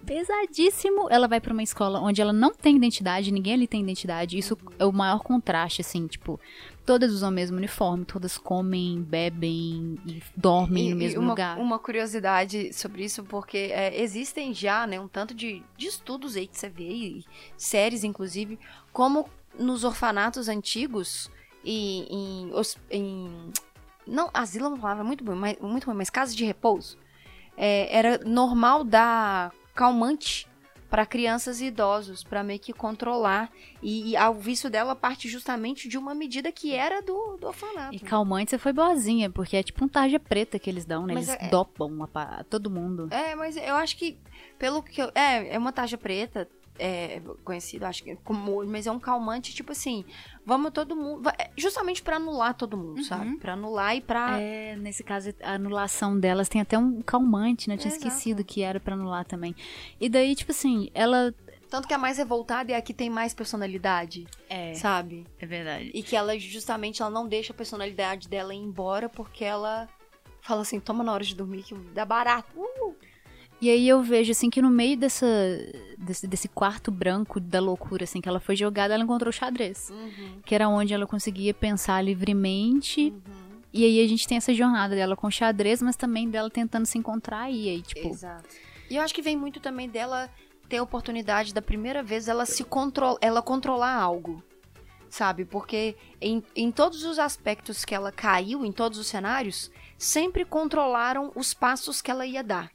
pesadíssimo. 0.06 1.08
Ela 1.12 1.27
vai 1.27 1.39
pra 1.39 1.53
uma 1.53 1.62
escola 1.63 2.00
onde 2.01 2.22
ela 2.22 2.34
não 2.34 2.51
tem 2.53 2.75
identidade, 2.75 3.32
ninguém 3.32 3.53
ali 3.53 3.68
tem 3.68 3.82
identidade. 3.82 4.38
Isso 4.38 4.58
é 4.80 4.86
o 4.86 4.91
maior 4.91 5.20
contraste, 5.20 5.82
assim, 5.82 6.08
tipo, 6.08 6.39
todas 6.86 7.12
usam 7.13 7.30
o 7.30 7.32
mesmo 7.32 7.58
uniforme, 7.58 8.03
todas 8.03 8.36
comem, 8.38 9.01
bebem 9.01 9.98
e 10.06 10.22
dormem 10.36 10.88
E- 10.88 10.89
no 10.91 10.96
mesmo 10.98 11.22
uma, 11.22 11.30
lugar. 11.30 11.58
Uma 11.60 11.77
curiosidade 11.80 12.74
sobre 12.74 13.03
isso, 13.06 13.24
porque 13.24 13.70
é, 13.72 14.01
existem 14.01 14.53
já, 14.53 14.88
né, 14.88 15.00
um 15.00 15.08
tanto 15.08 15.34
de, 15.36 15.62
de 15.77 15.88
estudos 15.88 16.36
aí 16.36 16.48
que 16.48 16.58
você 16.58 16.68
vê, 16.70 16.89
e 16.89 17.25
séries, 17.56 18.03
inclusive, 18.03 18.58
como 18.91 19.30
nos 19.60 19.84
orfanatos 19.84 20.48
antigos 20.48 21.30
e 21.63 22.08
em, 22.10 22.51
em- 22.89 23.51
não, 24.12 24.30
asilo 24.34 24.65
é 24.65 24.68
uma 24.70 24.77
palavra 24.77 25.03
muito 25.03 25.24
boa, 25.24 25.36
mas, 25.36 25.58
muito 25.60 25.86
boa, 25.86 25.96
mas 25.96 26.10
casas 26.10 26.36
de 26.36 26.44
repouso, 26.46 26.98
é, 27.58 27.96
era 27.96 28.20
normal 28.25 28.84
dar 28.84 29.51
calmante 29.74 30.48
para 30.89 31.06
crianças 31.06 31.62
e 31.62 31.68
idosos, 31.68 32.22
para 32.22 32.44
meio 32.44 32.60
que 32.60 32.74
controlar. 32.74 33.50
E, 33.82 34.10
e 34.12 34.18
ao 34.18 34.34
vício 34.36 34.70
dela 34.70 34.94
parte 34.94 35.30
justamente 35.30 35.88
de 35.88 35.98
uma 35.98 36.13
medida 36.13 36.51
que 36.51 36.74
era 36.75 37.01
do, 37.01 37.38
do 37.38 37.48
orfanato. 37.48 37.96
E 37.96 38.00
calmante 38.00 38.51
você 38.51 38.58
foi 38.58 38.74
boazinha, 38.74 39.30
porque 39.30 39.56
é 39.56 39.63
tipo 39.63 39.86
um 39.86 39.88
tarja 39.88 40.20
preta 40.20 40.60
que 40.60 40.70
eles 40.70 40.84
dão, 40.84 41.06
né? 41.08 41.13
Mas 41.13 41.30
Eles 41.30 41.41
é- 41.41 41.48
dopam 41.48 42.03
a 42.03 42.08
pa- 42.10 42.44
todo 42.50 42.70
mundo. 42.70 43.08
É, 43.10 43.34
mas 43.36 43.56
eu 43.56 43.75
acho 43.75 43.96
que, 43.96 44.18
pelo 44.60 44.84
que 44.84 45.01
eu. 45.01 45.10
É, 45.15 45.56
é 45.56 45.58
uma 45.58 45.72
tarja 45.72 45.98
preta, 45.98 46.46
é 46.80 47.22
conhecido, 47.44 47.86
acho 47.86 48.04
que 48.04 48.16
como. 48.18 48.63
Mas 48.66 48.88
é 48.88 48.92
um 48.92 49.00
calmante, 49.00 49.54
tipo 49.54 49.72
assim, 49.72 50.04
vamos 50.46 50.72
todo 50.72 50.96
mundo. 50.96 51.30
é, 51.38 51.50
Justamente 51.58 52.01
pra 52.01 52.16
anular 52.18 52.54
todo 52.54 52.78
mundo, 52.78 53.04
sabe? 53.04 53.38
Pra 53.38 53.54
anular 53.54 53.96
e 53.96 54.01
pra. 54.01 54.40
É, 54.40 54.75
nesse 54.75 55.04
caso, 55.04 55.34
a 55.42 55.54
anulação 55.54 56.20
delas 56.20 56.50
tem 56.50 56.62
até 56.62 56.78
um 56.78 57.01
calmante, 57.01 57.68
né? 57.68 57.75
Eu 57.75 57.80
Tinha 57.80 57.94
Exato. 57.94 58.08
esquecido 58.08 58.44
que 58.44 58.62
era 58.62 58.80
pra 58.80 58.96
anular 58.96 59.25
também. 59.25 59.56
E 60.00 60.10
daí, 60.10 60.36
tipo 60.36 60.51
assim, 60.51 60.90
ela. 60.94 61.34
Tanto 61.70 61.88
que 61.88 61.94
a 61.94 61.98
mais 61.98 62.18
revoltada 62.18 62.74
é 62.74 62.75
a 62.75 62.82
que 62.82 62.94
tem 62.94 63.10
mais 63.10 63.34
personalidade, 63.34 64.28
É, 64.50 64.74
sabe? 64.74 65.25
é 65.40 65.46
verdade. 65.46 65.90
E 65.94 66.04
que 66.04 66.18
ela, 66.18 66.38
justamente, 66.38 67.01
ela 67.01 67.10
não 67.12 67.25
deixa 67.25 67.54
a 67.54 67.56
personalidade 67.56 68.28
dela 68.28 68.54
ir 68.54 68.58
embora 68.58 69.08
porque 69.08 69.46
ela 69.46 69.88
fala 70.42 70.63
assim: 70.63 70.80
toma 70.82 71.01
na 71.04 71.13
hora 71.13 71.24
de 71.24 71.34
dormir 71.36 71.63
que 71.63 71.74
dá 71.94 72.04
barato. 72.04 72.50
Uh! 72.60 72.96
E 73.62 73.70
aí 73.70 73.88
eu 73.88 74.01
vejo, 74.01 74.32
assim, 74.32 74.50
que 74.50 74.60
no 74.60 74.72
meio 74.72 74.98
dessa, 74.98 75.27
desse, 75.96 76.25
desse 76.25 76.48
quarto 76.48 76.89
branco 76.89 77.39
da 77.39 77.60
loucura, 77.60 78.06
assim, 78.06 78.20
que 78.20 78.27
ela 78.27 78.39
foi 78.39 78.56
jogada, 78.56 78.96
ela 78.96 79.03
encontrou 79.03 79.30
o 79.30 79.34
xadrez. 79.34 79.94
Que 80.44 80.56
era 80.56 80.68
onde 80.68 80.96
ela 80.96 81.06
conseguia 81.06 81.53
pensar 81.53 82.01
livremente. 82.01 83.13
E 83.72 83.86
aí 83.86 84.03
a 84.03 84.08
gente 84.08 84.27
tem 84.27 84.38
essa 84.38 84.51
jornada 84.51 84.96
dela 84.96 85.15
com 85.15 85.30
xadrez, 85.30 85.80
mas 85.80 85.96
também 85.96 86.27
dela 86.27 86.50
tentando 86.50 86.88
se 86.88 86.98
encontrar 86.98 87.51
e 87.51 87.70
aí, 87.70 87.82
tipo... 87.84 88.08
Exato. 88.08 88.50
E 88.89 88.96
eu 88.96 89.03
acho 89.03 89.13
que 89.13 89.22
vem 89.22 89.38
muito 89.38 89.60
também 89.60 89.88
dela 89.88 90.27
ter 90.68 90.77
a 90.77 90.84
oportunidade 90.84 91.53
da 91.53 91.62
primeira 91.62 92.01
vez 92.01 92.27
ela 92.27 92.48
se 92.48 92.63
controlar, 92.63 93.20
ela 93.22 93.44
controlar 93.44 93.94
algo. 93.94 94.44
Sabe? 95.08 95.46
Porque 95.46 95.96
em, 96.20 96.44
em 96.56 96.72
todos 96.72 97.03
os 97.03 97.20
aspectos 97.20 97.86
que 97.86 97.94
ela 97.94 98.12
caiu, 98.12 98.65
em 98.65 98.72
todos 98.72 98.98
os 98.98 99.06
cenários, 99.06 99.70
sempre 99.98 100.44
controlaram 100.46 101.32
os 101.36 101.53
passos 101.53 102.01
que 102.01 102.10
ela 102.10 102.25
ia 102.25 102.44
dar. 102.44 102.72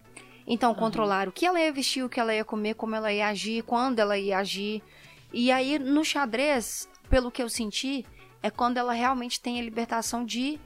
Então, 0.47 0.75
controlaram 0.75 1.31
o 1.31 1.33
que 1.33 1.45
ela 1.45 1.61
ia 1.61 1.73
vestir, 1.73 2.05
o 2.05 2.09
que 2.09 2.21
ela 2.21 2.35
ia 2.35 2.45
comer, 2.45 2.75
como 2.75 2.95
ela 2.95 3.13
ia 3.13 3.27
agir, 3.29 3.63
quando 3.65 3.99
ela 3.99 4.17
ia 4.17 4.39
agir. 4.39 4.83
E 5.33 5.51
aí, 5.51 5.79
no 5.79 6.05
xadrez, 6.05 6.89
pelo 7.11 7.31
que 7.33 7.43
eu 7.43 7.49
senti, 7.49 8.07
é 8.43 8.49
quando 8.51 8.77
ela 8.77 8.93
realmente 8.93 9.41
tem 9.41 9.59
a 9.59 9.63
libertação 9.63 10.25
de. 10.25 10.61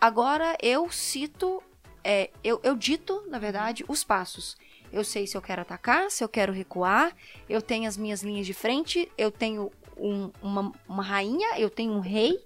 Agora 0.00 0.56
eu 0.62 0.88
cito. 0.90 1.62
é, 2.04 2.30
eu, 2.44 2.60
eu 2.62 2.76
dito, 2.76 3.24
na 3.28 3.38
verdade, 3.38 3.84
os 3.88 4.04
passos. 4.04 4.56
Eu 4.92 5.02
sei 5.02 5.26
se 5.26 5.36
eu 5.36 5.42
quero 5.42 5.62
atacar, 5.62 6.08
se 6.10 6.22
eu 6.22 6.28
quero 6.28 6.52
recuar. 6.52 7.12
Eu 7.48 7.60
tenho 7.60 7.88
as 7.88 7.96
minhas 7.96 8.22
linhas 8.22 8.46
de 8.46 8.54
frente. 8.54 9.10
Eu 9.18 9.32
tenho 9.32 9.72
um- 9.96 10.30
uma, 10.40 10.72
uma 10.88 11.02
rainha, 11.02 11.58
eu 11.58 11.68
tenho 11.68 11.92
um 11.92 11.98
rei. 12.00 12.38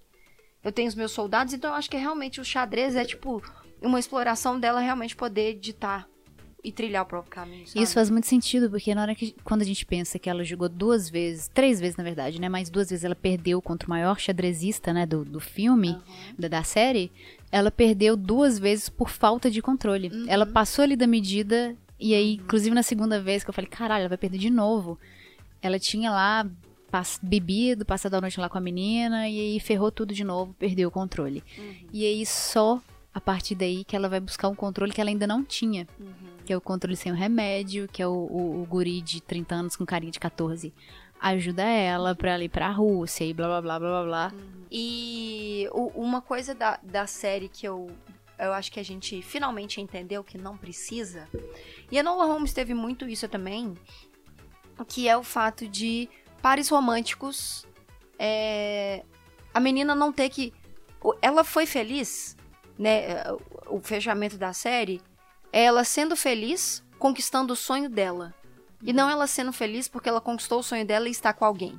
Eu 0.64 0.72
tenho 0.72 0.88
os 0.88 0.94
meus 0.94 1.12
soldados. 1.12 1.52
Então 1.52 1.70
eu 1.70 1.76
acho 1.76 1.90
que 1.90 1.96
realmente 1.98 2.40
o 2.40 2.44
xadrez 2.44 2.96
é 2.96 3.04
tipo 3.04 3.42
uma 3.82 3.98
exploração 4.00 4.58
dela 4.58 4.80
realmente 4.80 5.14
poder 5.14 5.54
ditar 5.58 6.08
e 6.62 6.70
trilhar 6.72 7.02
o 7.02 7.06
próprio 7.06 7.30
caminho. 7.30 7.66
sabe? 7.66 7.82
Isso 7.82 7.94
faz 7.94 8.10
muito 8.10 8.26
sentido, 8.26 8.68
porque 8.70 8.94
na 8.94 9.02
hora 9.02 9.14
que 9.14 9.34
quando 9.44 9.62
a 9.62 9.64
gente 9.64 9.84
pensa 9.86 10.18
que 10.18 10.28
ela 10.28 10.44
jogou 10.44 10.68
duas 10.68 11.08
vezes, 11.08 11.48
três 11.48 11.80
vezes 11.80 11.96
na 11.96 12.04
verdade, 12.04 12.40
né? 12.40 12.48
Mas 12.48 12.68
duas 12.70 12.90
vezes 12.90 13.04
ela 13.04 13.14
perdeu 13.14 13.60
contra 13.62 13.86
o 13.86 13.90
maior 13.90 14.18
xadrezista, 14.18 14.92
né, 14.92 15.06
do, 15.06 15.24
do 15.24 15.40
filme, 15.40 15.96
da, 16.38 16.48
da 16.48 16.62
série, 16.62 17.10
ela 17.50 17.70
perdeu 17.70 18.16
duas 18.16 18.58
vezes 18.58 18.88
por 18.88 19.08
falta 19.10 19.50
de 19.50 19.60
controle. 19.62 20.10
Ela 20.28 20.44
passou 20.46 20.82
ali 20.82 20.96
da 20.96 21.06
medida, 21.06 21.74
e 21.98 22.14
aí, 22.14 22.34
inclusive 22.34 22.74
na 22.74 22.82
segunda 22.82 23.20
vez 23.20 23.42
que 23.42 23.50
eu 23.50 23.54
falei, 23.54 23.68
caralho, 23.70 24.00
ela 24.02 24.08
vai 24.08 24.18
perder 24.18 24.38
de 24.38 24.50
novo. 24.50 24.98
Ela 25.62 25.78
tinha 25.78 26.10
lá 26.10 26.46
pass- 26.90 27.20
bebido, 27.22 27.84
passado 27.84 28.14
a 28.14 28.20
noite 28.20 28.38
lá 28.40 28.48
com 28.48 28.58
a 28.58 28.60
menina, 28.60 29.28
e 29.28 29.38
aí 29.38 29.60
ferrou 29.60 29.90
tudo 29.90 30.14
de 30.14 30.24
novo, 30.24 30.54
perdeu 30.58 30.88
o 30.88 30.92
controle. 30.92 31.42
E 31.92 32.04
aí 32.04 32.24
só 32.24 32.80
a 33.12 33.20
partir 33.20 33.56
daí 33.56 33.82
que 33.84 33.96
ela 33.96 34.08
vai 34.08 34.20
buscar 34.20 34.48
um 34.48 34.54
controle 34.54 34.92
que 34.92 35.00
ela 35.00 35.10
ainda 35.10 35.26
não 35.26 35.42
tinha. 35.44 35.86
Que 36.50 36.54
é 36.54 36.56
o 36.56 36.60
controle 36.60 36.96
sem 36.96 37.12
o 37.12 37.14
remédio, 37.14 37.86
que 37.86 38.02
é 38.02 38.06
o, 38.08 38.10
o, 38.10 38.62
o 38.62 38.66
guri 38.66 39.00
de 39.00 39.20
30 39.22 39.54
anos 39.54 39.76
com 39.76 39.86
carinha 39.86 40.10
de 40.10 40.18
14. 40.18 40.74
Ajuda 41.20 41.62
ela 41.62 42.12
pra 42.12 42.32
ela 42.32 42.42
ir 42.42 42.48
pra 42.48 42.68
Rússia 42.72 43.24
e 43.24 43.32
blá 43.32 43.46
blá 43.46 43.60
blá 43.60 43.78
blá 43.78 43.88
blá 43.88 44.04
blá. 44.04 44.32
E 44.68 45.68
o- 45.70 45.92
uma 45.94 46.20
coisa 46.20 46.52
da, 46.52 46.76
da 46.82 47.06
série 47.06 47.48
que 47.48 47.68
eu, 47.68 47.88
eu 48.36 48.52
acho 48.52 48.72
que 48.72 48.80
a 48.80 48.82
gente 48.82 49.22
finalmente 49.22 49.80
entendeu 49.80 50.24
que 50.24 50.36
não 50.36 50.56
precisa, 50.56 51.28
e 51.88 51.96
a 51.96 52.02
Nola 52.02 52.24
Holmes 52.24 52.52
teve 52.52 52.74
muito 52.74 53.08
isso 53.08 53.28
também, 53.28 53.76
que 54.88 55.08
é 55.08 55.16
o 55.16 55.22
fato 55.22 55.68
de 55.68 56.08
pares 56.42 56.68
românticos, 56.68 57.64
é, 58.18 59.04
a 59.54 59.60
menina 59.60 59.94
não 59.94 60.12
ter 60.12 60.28
que... 60.28 60.52
Ela 61.22 61.44
foi 61.44 61.64
feliz, 61.64 62.36
né, 62.76 63.22
o 63.68 63.78
fechamento 63.78 64.36
da 64.36 64.52
série, 64.52 65.00
é 65.52 65.64
ela 65.64 65.84
sendo 65.84 66.16
feliz, 66.16 66.82
conquistando 66.98 67.52
o 67.52 67.56
sonho 67.56 67.88
dela. 67.88 68.34
E 68.82 68.92
não 68.92 69.10
ela 69.10 69.26
sendo 69.26 69.52
feliz 69.52 69.88
porque 69.88 70.08
ela 70.08 70.20
conquistou 70.20 70.60
o 70.60 70.62
sonho 70.62 70.86
dela 70.86 71.06
e 71.08 71.10
está 71.10 71.32
com 71.32 71.44
alguém. 71.44 71.78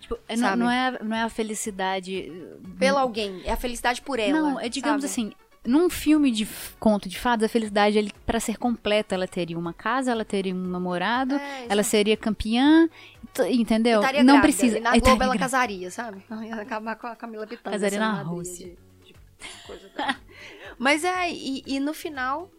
Tipo, 0.00 0.18
é- 0.28 0.36
não, 0.36 0.56
não, 0.56 0.70
é, 0.70 0.88
a- 0.88 0.98
não 1.04 1.16
é 1.16 1.22
a 1.22 1.28
felicidade. 1.28 2.30
Pelo 2.78 2.98
alguém. 2.98 3.40
É 3.44 3.52
a 3.52 3.56
felicidade 3.56 4.02
por 4.02 4.18
ela. 4.18 4.38
não, 4.40 4.60
é 4.60 4.68
digamos 4.68 5.02
sabe? 5.02 5.12
assim. 5.12 5.32
Num 5.64 5.88
filme 5.88 6.32
de 6.32 6.46
conto 6.80 7.08
de 7.08 7.16
fadas, 7.16 7.46
a 7.48 7.48
felicidade, 7.48 8.12
pra 8.26 8.40
ser 8.40 8.58
completa, 8.58 9.14
ela 9.14 9.28
teria 9.28 9.56
uma 9.56 9.72
casa, 9.72 10.10
ela 10.10 10.24
teria 10.24 10.52
um 10.52 10.58
namorado, 10.58 11.36
É, 11.36 11.66
ela 11.68 11.84
seria 11.84 12.16
campeã, 12.16 12.88
entendeu? 13.48 14.00
Estaria 14.00 14.24
não 14.24 14.40
grávida. 14.40 14.42
precisa. 14.42 14.78
E 14.78 14.80
na 14.80 14.88
Estaria 14.90 15.00
Globo 15.00 15.22
ela 15.22 15.36
grávida. 15.36 15.44
casaria, 15.56 15.90
sabe? 15.92 16.22
Ela 16.28 16.44
ia 16.46 16.54
acabar 16.56 16.96
com 16.96 17.06
a 17.06 17.14
Camila 17.14 17.46
Pitanga. 17.46 17.70
Casaria 17.76 17.98
na 18.00 18.22
Rússia. 18.22 18.76
de- 19.04 19.12
de. 19.12 19.14
Mas 20.78 21.04
é, 21.04 21.30
e, 21.30 21.62
e 21.64 21.78
no 21.80 21.94
final, 21.94 22.50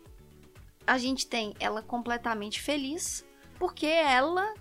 a 0.86 0.98
gente 0.98 1.28
tem 1.28 1.54
ela 1.60 1.82
completamente 1.82 2.62
feliz, 2.62 3.26
porque 3.58 3.86
ela 3.86 4.54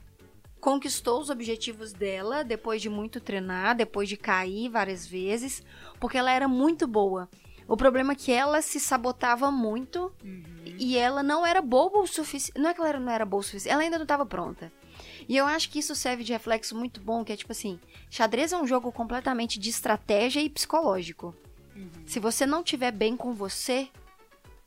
conquistou 0.61 1.21
os 1.21 1.29
objetivos 1.29 1.93
dela 1.93 2.45
depois 2.45 2.81
de 2.81 2.88
muito 2.88 3.21
treinar, 3.21 3.75
depois 3.75 4.09
de 4.09 4.17
cair 4.17 4.69
várias 4.69 5.07
vezes, 5.07 5.62
porque 5.99 6.17
ela 6.17 6.31
era 6.31 6.47
muito 6.47 6.87
boa. 6.87 7.29
O 7.67 7.76
problema 7.76 8.12
é 8.12 8.17
que 8.17 8.31
ela 8.31 8.61
se 8.62 8.79
sabotava 8.79 9.50
muito 9.50 10.12
e 10.79 10.97
ela 10.97 11.23
não 11.23 11.45
era 11.47 11.62
boba 11.62 11.99
o 11.99 12.07
suficiente. 12.07 12.61
Não 12.61 12.71
é 12.71 12.75
que 12.75 12.81
ela 12.81 12.99
não 12.99 13.12
era 13.12 13.25
boa 13.25 13.41
o 13.41 13.43
suficiente, 13.43 13.73
ela 13.73 13.83
ainda 13.83 13.99
não 13.99 14.05
estava 14.05 14.26
pronta. 14.26 14.73
E 15.29 15.37
eu 15.37 15.47
acho 15.47 15.71
que 15.71 15.79
isso 15.79 15.95
serve 15.95 16.25
de 16.25 16.33
reflexo 16.33 16.76
muito 16.76 17.00
bom, 17.00 17.25
que 17.25 17.33
é 17.33 17.37
tipo 17.37 17.52
assim, 17.52 17.81
xadrez 18.11 18.52
é 18.52 18.57
um 18.57 18.67
jogo 18.67 18.93
completamente 18.93 19.59
de 19.59 19.71
estratégia 19.71 20.41
e 20.41 20.50
psicológico. 20.50 21.35
Se 22.07 22.21
você 22.21 22.45
não 22.45 22.62
tiver 22.62 22.93
bem 22.93 23.17
com 23.17 23.33
você, 23.33 23.88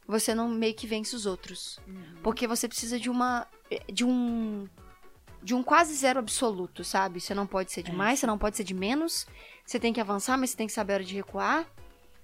você 0.08 0.36
não 0.36 0.50
meio 0.50 0.74
que 0.74 0.88
vence 0.88 1.16
os 1.16 1.26
outros. 1.26 1.80
Porque 2.22 2.48
você 2.48 2.68
precisa 2.68 3.00
de 3.00 3.10
uma 3.10 3.48
de 3.92 4.06
um 4.06 4.68
de 5.42 5.54
um 5.54 5.62
quase 5.62 5.94
zero 5.94 6.20
absoluto, 6.20 6.84
sabe? 6.84 7.22
Você 7.22 7.36
não 7.36 7.46
pode 7.46 7.72
ser 7.72 7.84
de 7.84 7.92
mais, 7.92 8.20
você 8.20 8.26
não 8.26 8.38
pode 8.38 8.58
ser 8.58 8.64
de 8.64 8.74
menos. 8.74 9.28
Você 9.64 9.80
tem 9.80 9.94
que 9.94 10.02
avançar, 10.02 10.38
mas 10.38 10.52
você 10.52 10.58
tem 10.58 10.68
que 10.68 10.74
saber 10.74 10.94
a 10.94 10.96
hora 10.96 11.04
de 11.04 11.14
recuar. 11.14 11.68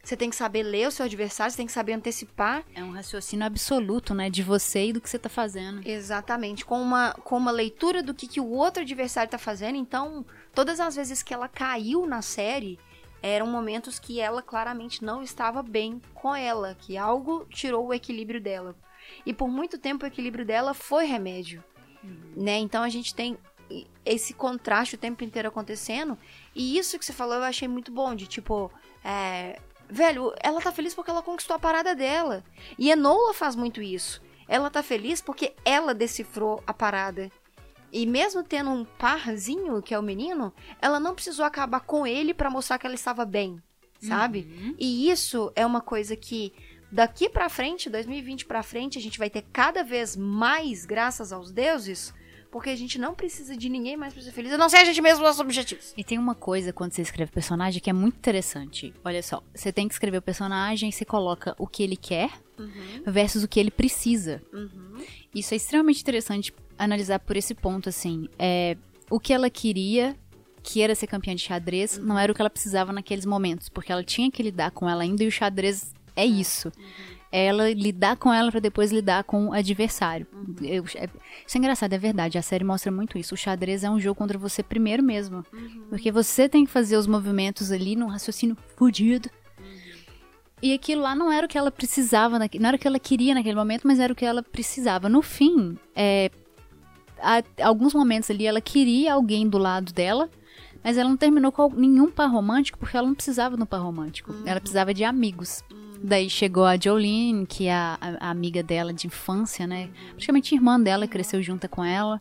Você 0.03 0.17
tem 0.17 0.31
que 0.31 0.35
saber 0.35 0.63
ler 0.63 0.87
o 0.87 0.91
seu 0.91 1.05
adversário, 1.05 1.51
você 1.51 1.57
tem 1.57 1.67
que 1.67 1.71
saber 1.71 1.93
antecipar. 1.93 2.63
É 2.73 2.83
um 2.83 2.91
raciocínio 2.91 3.45
absoluto, 3.45 4.15
né? 4.15 4.29
De 4.29 4.41
você 4.41 4.87
e 4.87 4.93
do 4.93 4.99
que 4.99 5.07
você 5.07 5.19
tá 5.19 5.29
fazendo. 5.29 5.87
Exatamente, 5.87 6.65
com 6.65 6.81
uma, 6.81 7.13
com 7.13 7.37
uma 7.37 7.51
leitura 7.51 8.01
do 8.01 8.13
que, 8.13 8.27
que 8.27 8.39
o 8.39 8.49
outro 8.49 8.81
adversário 8.81 9.29
tá 9.29 9.37
fazendo. 9.37 9.75
Então, 9.75 10.25
todas 10.55 10.79
as 10.79 10.95
vezes 10.95 11.21
que 11.21 11.33
ela 11.33 11.47
caiu 11.47 12.07
na 12.07 12.23
série, 12.23 12.79
eram 13.21 13.47
momentos 13.47 13.99
que 13.99 14.19
ela 14.19 14.41
claramente 14.41 15.03
não 15.03 15.21
estava 15.21 15.61
bem 15.61 16.01
com 16.13 16.35
ela, 16.35 16.75
que 16.75 16.97
algo 16.97 17.45
tirou 17.49 17.87
o 17.87 17.93
equilíbrio 17.93 18.41
dela. 18.41 18.75
E 19.25 19.33
por 19.33 19.47
muito 19.47 19.77
tempo 19.77 20.05
o 20.05 20.07
equilíbrio 20.07 20.45
dela 20.45 20.73
foi 20.73 21.05
remédio, 21.05 21.63
né? 22.35 22.57
Então 22.57 22.83
a 22.83 22.89
gente 22.89 23.13
tem 23.13 23.37
esse 24.05 24.33
contraste 24.33 24.95
o 24.95 24.97
tempo 24.97 25.23
inteiro 25.23 25.47
acontecendo. 25.47 26.17
E 26.55 26.77
isso 26.77 26.97
que 26.97 27.05
você 27.05 27.13
falou 27.13 27.35
eu 27.35 27.43
achei 27.43 27.67
muito 27.67 27.91
bom, 27.91 28.15
de 28.15 28.27
tipo, 28.27 28.71
é, 29.03 29.59
velho, 29.89 30.33
ela 30.41 30.61
tá 30.61 30.71
feliz 30.71 30.93
porque 30.93 31.11
ela 31.11 31.21
conquistou 31.21 31.55
a 31.55 31.59
parada 31.59 31.95
dela. 31.95 32.43
E 32.77 32.91
Enola 32.91 33.33
faz 33.33 33.55
muito 33.55 33.81
isso. 33.81 34.21
Ela 34.47 34.69
tá 34.69 34.83
feliz 34.83 35.21
porque 35.21 35.53
ela 35.63 35.93
decifrou 35.93 36.61
a 36.65 36.73
parada. 36.73 37.31
E 37.91 38.05
mesmo 38.05 38.43
tendo 38.43 38.69
um 38.69 38.85
parzinho, 38.85 39.81
que 39.81 39.93
é 39.93 39.99
o 39.99 40.03
menino, 40.03 40.53
ela 40.81 40.99
não 40.99 41.13
precisou 41.13 41.45
acabar 41.45 41.81
com 41.81 42.07
ele 42.07 42.33
pra 42.33 42.49
mostrar 42.49 42.77
que 42.77 42.85
ela 42.85 42.95
estava 42.95 43.25
bem, 43.25 43.61
sabe? 43.99 44.47
Uhum. 44.49 44.75
E 44.79 45.09
isso 45.09 45.51
é 45.55 45.65
uma 45.65 45.81
coisa 45.81 46.15
que 46.15 46.53
daqui 46.91 47.29
pra 47.29 47.49
frente, 47.49 47.89
2020 47.89 48.45
pra 48.45 48.63
frente, 48.63 48.97
a 48.97 49.01
gente 49.01 49.19
vai 49.19 49.29
ter 49.29 49.43
cada 49.51 49.83
vez 49.83 50.15
mais 50.15 50.85
graças 50.85 51.33
aos 51.33 51.51
deuses, 51.51 52.13
porque 52.51 52.69
a 52.69 52.75
gente 52.75 52.99
não 52.99 53.13
precisa 53.13 53.55
de 53.55 53.69
ninguém 53.69 53.95
mais 53.95 54.13
pra 54.13 54.21
ser 54.21 54.31
feliz, 54.31 54.51
a 54.51 54.57
não 54.57 54.67
ser 54.67 54.77
a 54.77 54.85
gente 54.85 55.01
mesmo 55.01 55.23
nossos 55.23 55.39
objetivos. 55.39 55.93
E 55.95 56.03
tem 56.03 56.17
uma 56.17 56.35
coisa 56.35 56.73
quando 56.73 56.91
você 56.91 57.01
escreve 57.01 57.31
personagem 57.31 57.81
que 57.81 57.89
é 57.89 57.93
muito 57.93 58.17
interessante. 58.17 58.93
Olha 59.05 59.23
só, 59.23 59.41
você 59.55 59.71
tem 59.71 59.87
que 59.87 59.93
escrever 59.93 60.17
o 60.17 60.21
personagem, 60.21 60.91
você 60.91 61.05
coloca 61.05 61.55
o 61.57 61.65
que 61.65 61.81
ele 61.81 61.95
quer 61.95 62.29
versus 63.05 63.43
o 63.43 63.47
que 63.47 63.59
ele 63.59 63.71
precisa. 63.71 64.41
Isso 65.33 65.53
é 65.53 65.57
extremamente 65.57 66.01
interessante 66.01 66.53
analisar 66.77 67.19
por 67.19 67.35
esse 67.37 67.53
ponto, 67.53 67.89
assim. 67.89 68.27
É, 68.37 68.75
o 69.09 69.19
que 69.19 69.33
ela 69.33 69.49
queria, 69.49 70.15
que 70.63 70.81
era 70.81 70.93
ser 70.95 71.07
campeã 71.07 71.33
de 71.35 71.41
xadrez, 71.41 71.97
não 71.97 72.17
era 72.17 72.31
o 72.31 72.35
que 72.35 72.41
ela 72.41 72.49
precisava 72.49 72.91
naqueles 72.91 73.25
momentos, 73.25 73.69
porque 73.69 73.91
ela 73.91 74.03
tinha 74.03 74.29
que 74.31 74.43
lidar 74.43 74.71
com 74.71 74.89
ela 74.89 75.03
ainda 75.03 75.23
e 75.23 75.27
o 75.27 75.31
xadrez 75.31 75.93
é 76.15 76.25
isso. 76.25 76.71
É 77.33 77.45
ela 77.45 77.71
lidar 77.71 78.17
com 78.17 78.33
ela 78.33 78.51
pra 78.51 78.59
depois 78.59 78.91
lidar 78.91 79.23
com 79.23 79.47
o 79.47 79.53
adversário. 79.53 80.27
Eu- 80.61 80.83
é- 80.95 81.07
isso 81.47 81.55
é 81.55 81.59
engraçado, 81.59 81.93
é 81.93 81.97
verdade. 81.97 82.37
A 82.37 82.41
série 82.41 82.65
mostra 82.65 82.91
muito 82.91 83.17
isso. 83.17 83.33
O 83.35 83.37
xadrez 83.37 83.85
é 83.85 83.89
um 83.89 83.97
jogo 84.01 84.17
contra 84.17 84.37
você 84.37 84.61
primeiro 84.61 85.01
mesmo. 85.01 85.45
Porque 85.87 86.11
você 86.11 86.49
tem 86.49 86.65
que 86.65 86.71
fazer 86.71 86.97
os 86.97 87.07
movimentos 87.07 87.71
ali 87.71 87.95
num 87.95 88.07
raciocínio 88.07 88.57
fudido. 88.75 89.29
E 90.61 90.73
aquilo 90.73 91.01
lá 91.01 91.15
não 91.15 91.31
era 91.31 91.45
o 91.45 91.49
que 91.49 91.57
ela 91.57 91.71
precisava, 91.71 92.37
não 92.37 92.67
era 92.67 92.77
o 92.77 92.79
que 92.79 92.87
ela 92.87 92.99
queria 92.99 93.33
naquele 93.33 93.55
momento, 93.55 93.87
mas 93.87 93.99
era 93.99 94.13
o 94.13 94.15
que 94.15 94.25
ela 94.25 94.43
precisava. 94.43 95.09
No 95.09 95.21
fim, 95.21 95.77
é, 95.95 96.29
há 97.19 97.41
alguns 97.63 97.93
momentos 97.93 98.29
ali 98.29 98.45
ela 98.45 98.61
queria 98.61 99.13
alguém 99.13 99.47
do 99.47 99.57
lado 99.57 99.91
dela, 99.91 100.29
mas 100.83 100.97
ela 100.97 101.09
não 101.09 101.17
terminou 101.17 101.51
com 101.51 101.69
nenhum 101.69 102.11
par 102.11 102.29
romântico 102.29 102.77
porque 102.77 102.95
ela 102.95 103.07
não 103.07 103.15
precisava 103.15 103.57
de 103.57 103.63
um 103.63 103.65
par 103.65 103.81
romântico. 103.81 104.35
Ela 104.45 104.59
precisava 104.59 104.93
de 104.93 105.03
amigos. 105.03 105.63
Daí 106.03 106.29
chegou 106.29 106.65
a 106.65 106.77
Jolene, 106.77 107.45
que 107.45 107.67
é 107.67 107.73
a, 107.73 107.97
a- 108.19 108.29
amiga 108.31 108.63
dela 108.63 108.91
de 108.91 109.05
infância, 109.07 109.67
né? 109.67 109.89
Praticamente 110.11 110.55
irmã 110.55 110.79
dela, 110.79 111.07
cresceu 111.07 111.41
junta 111.43 111.67
com 111.67 111.83
ela. 111.83 112.19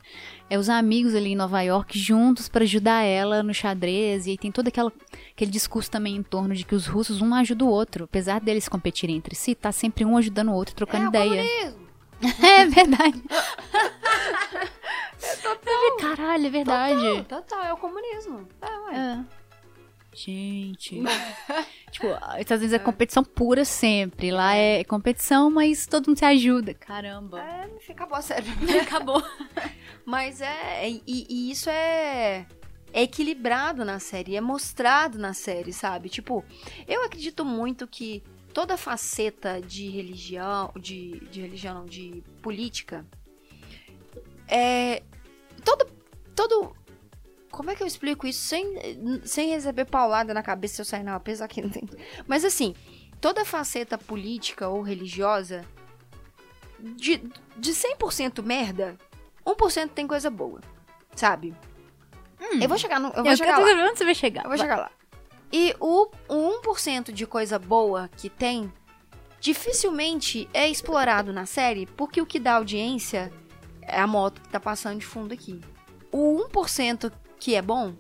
É 0.51 0.59
os 0.59 0.69
amigos 0.69 1.15
ali 1.15 1.33
em 1.33 1.37
Nova 1.37 1.61
York 1.63 1.99
juntos 1.99 2.49
pra 2.49 2.65
ajudar 2.65 3.03
ela 3.03 3.43
no 3.43 3.55
xadrez. 3.55 4.27
E 4.27 4.31
aí 4.31 4.39
tem 4.39 4.53
todo 4.53 4.69
aquela, 4.69 4.93
aquele 5.33 5.51
discurso 5.51 5.91
também 5.91 6.17
em 6.17 6.23
torno 6.23 6.55
de 6.55 6.65
que 6.65 6.75
os 6.75 6.87
russos 6.87 7.23
um 7.23 7.35
ajuda 7.35 7.65
o 7.65 7.69
outro. 7.69 8.05
Apesar 8.05 8.41
deles 8.41 8.69
competirem 8.69 9.17
entre 9.17 9.35
si, 9.35 9.55
tá 9.55 9.73
sempre 9.73 10.05
um 10.05 10.17
ajudando 10.17 10.49
o 10.51 10.55
outro, 10.55 10.75
trocando 10.75 11.17
é 11.17 11.27
ideia. 11.27 11.75
É 12.43 12.67
verdade. 12.67 13.23
Caralho, 16.01 16.47
é 16.47 16.51
verdade. 16.51 17.25
Total, 17.29 17.65
é 17.65 17.73
o 17.73 17.77
comunismo. 17.79 18.47
É, 18.61 18.79
ué. 18.79 18.97
É. 18.97 19.40
Gente. 20.25 21.01
tipo, 21.91 22.07
às 22.21 22.47
vezes 22.47 22.73
é 22.73 22.79
competição 22.79 23.25
pura 23.25 23.65
sempre. 23.65 24.31
Lá 24.31 24.55
é 24.55 24.85
competição, 24.85 25.51
mas 25.51 25.87
todo 25.87 26.09
mundo 26.09 26.19
se 26.19 26.25
ajuda. 26.25 26.75
Caramba. 26.75 27.41
É, 27.41 27.71
acabou 27.91 28.19
a 28.19 28.23
série. 28.23 28.47
Acabou. 28.83 29.23
Mas 30.05 30.41
é. 30.41 30.89
E, 30.89 31.03
e 31.07 31.51
isso 31.51 31.71
é. 31.71 32.47
É 32.93 33.03
equilibrado 33.03 33.85
na 33.85 34.01
série, 34.01 34.35
é 34.35 34.41
mostrado 34.41 35.17
na 35.17 35.33
série, 35.33 35.73
sabe? 35.73 36.09
Tipo, 36.09 36.45
eu 36.89 37.05
acredito 37.05 37.45
muito 37.45 37.87
que 37.87 38.21
toda 38.53 38.77
faceta 38.77 39.61
de 39.61 39.89
religião, 39.89 40.73
de, 40.77 41.21
de 41.31 41.41
religião, 41.41 41.75
não, 41.75 41.87
de 41.87 42.21
política, 42.43 43.07
é. 44.51 45.03
Todo. 45.65 45.87
Todo. 46.35 46.77
Como 47.51 47.71
é 47.71 47.75
que 47.75 47.83
eu 47.83 47.87
explico 47.87 48.27
isso 48.27 48.41
sem, 48.41 49.21
sem 49.25 49.51
receber 49.51 49.85
paulada 49.85 50.33
na 50.33 50.43
cabeça 50.43 50.77
se 50.77 50.81
eu 50.83 50.85
sair 50.85 51.03
na 51.03 51.17
apesar 51.17 51.49
que 51.49 51.61
não 51.61 51.71
tem. 51.71 51.89
Mas 52.27 52.45
assim, 52.45 52.75
toda 53.21 53.45
faceta 53.45 53.99
política 53.99 54.69
ou 54.69 54.83
religiosa, 54.83 55.65
de, 56.79 57.19
de 57.57 57.73
100% 57.73 58.43
merda, 58.43 58.97
1% 59.45 59.91
tem 59.91 60.07
coisa 60.07 60.31
boa, 60.31 60.61
sabe? 61.15 61.55
Eu 62.61 62.69
vou 62.69 62.79
chegar 62.79 62.99
no, 62.99 63.09
eu 63.09 63.23
vou 63.23 63.33
Eu 63.33 63.37
chegar 63.37 63.59
lá. 63.59 63.67
onde 63.67 63.99
você 63.99 64.05
vai 64.05 64.15
chegar. 64.15 64.45
Eu 64.45 64.49
vou 64.49 64.59
chegar 64.59 64.77
lá. 64.77 64.91
E 65.53 65.75
o, 65.81 66.09
o 66.29 66.61
1% 66.63 67.13
de 67.13 67.27
coisa 67.27 67.59
boa 67.59 68.09
que 68.17 68.31
tem, 68.31 68.73
dificilmente 69.41 70.49
é 70.55 70.69
explorado 70.69 71.33
na 71.33 71.45
série, 71.45 71.87
porque 71.87 72.21
o 72.21 72.27
que 72.27 72.39
dá 72.39 72.55
audiência 72.55 73.33
é 73.83 73.99
a 73.99 74.07
moto 74.07 74.41
que 74.41 74.49
tá 74.49 74.61
passando 74.61 75.01
de 75.01 75.07
fundo 75.07 75.35
aqui. 75.35 75.61
O 76.13 76.45
1% 76.49 77.13
que 77.39 77.55
é 77.55 77.63
bom, 77.63 77.95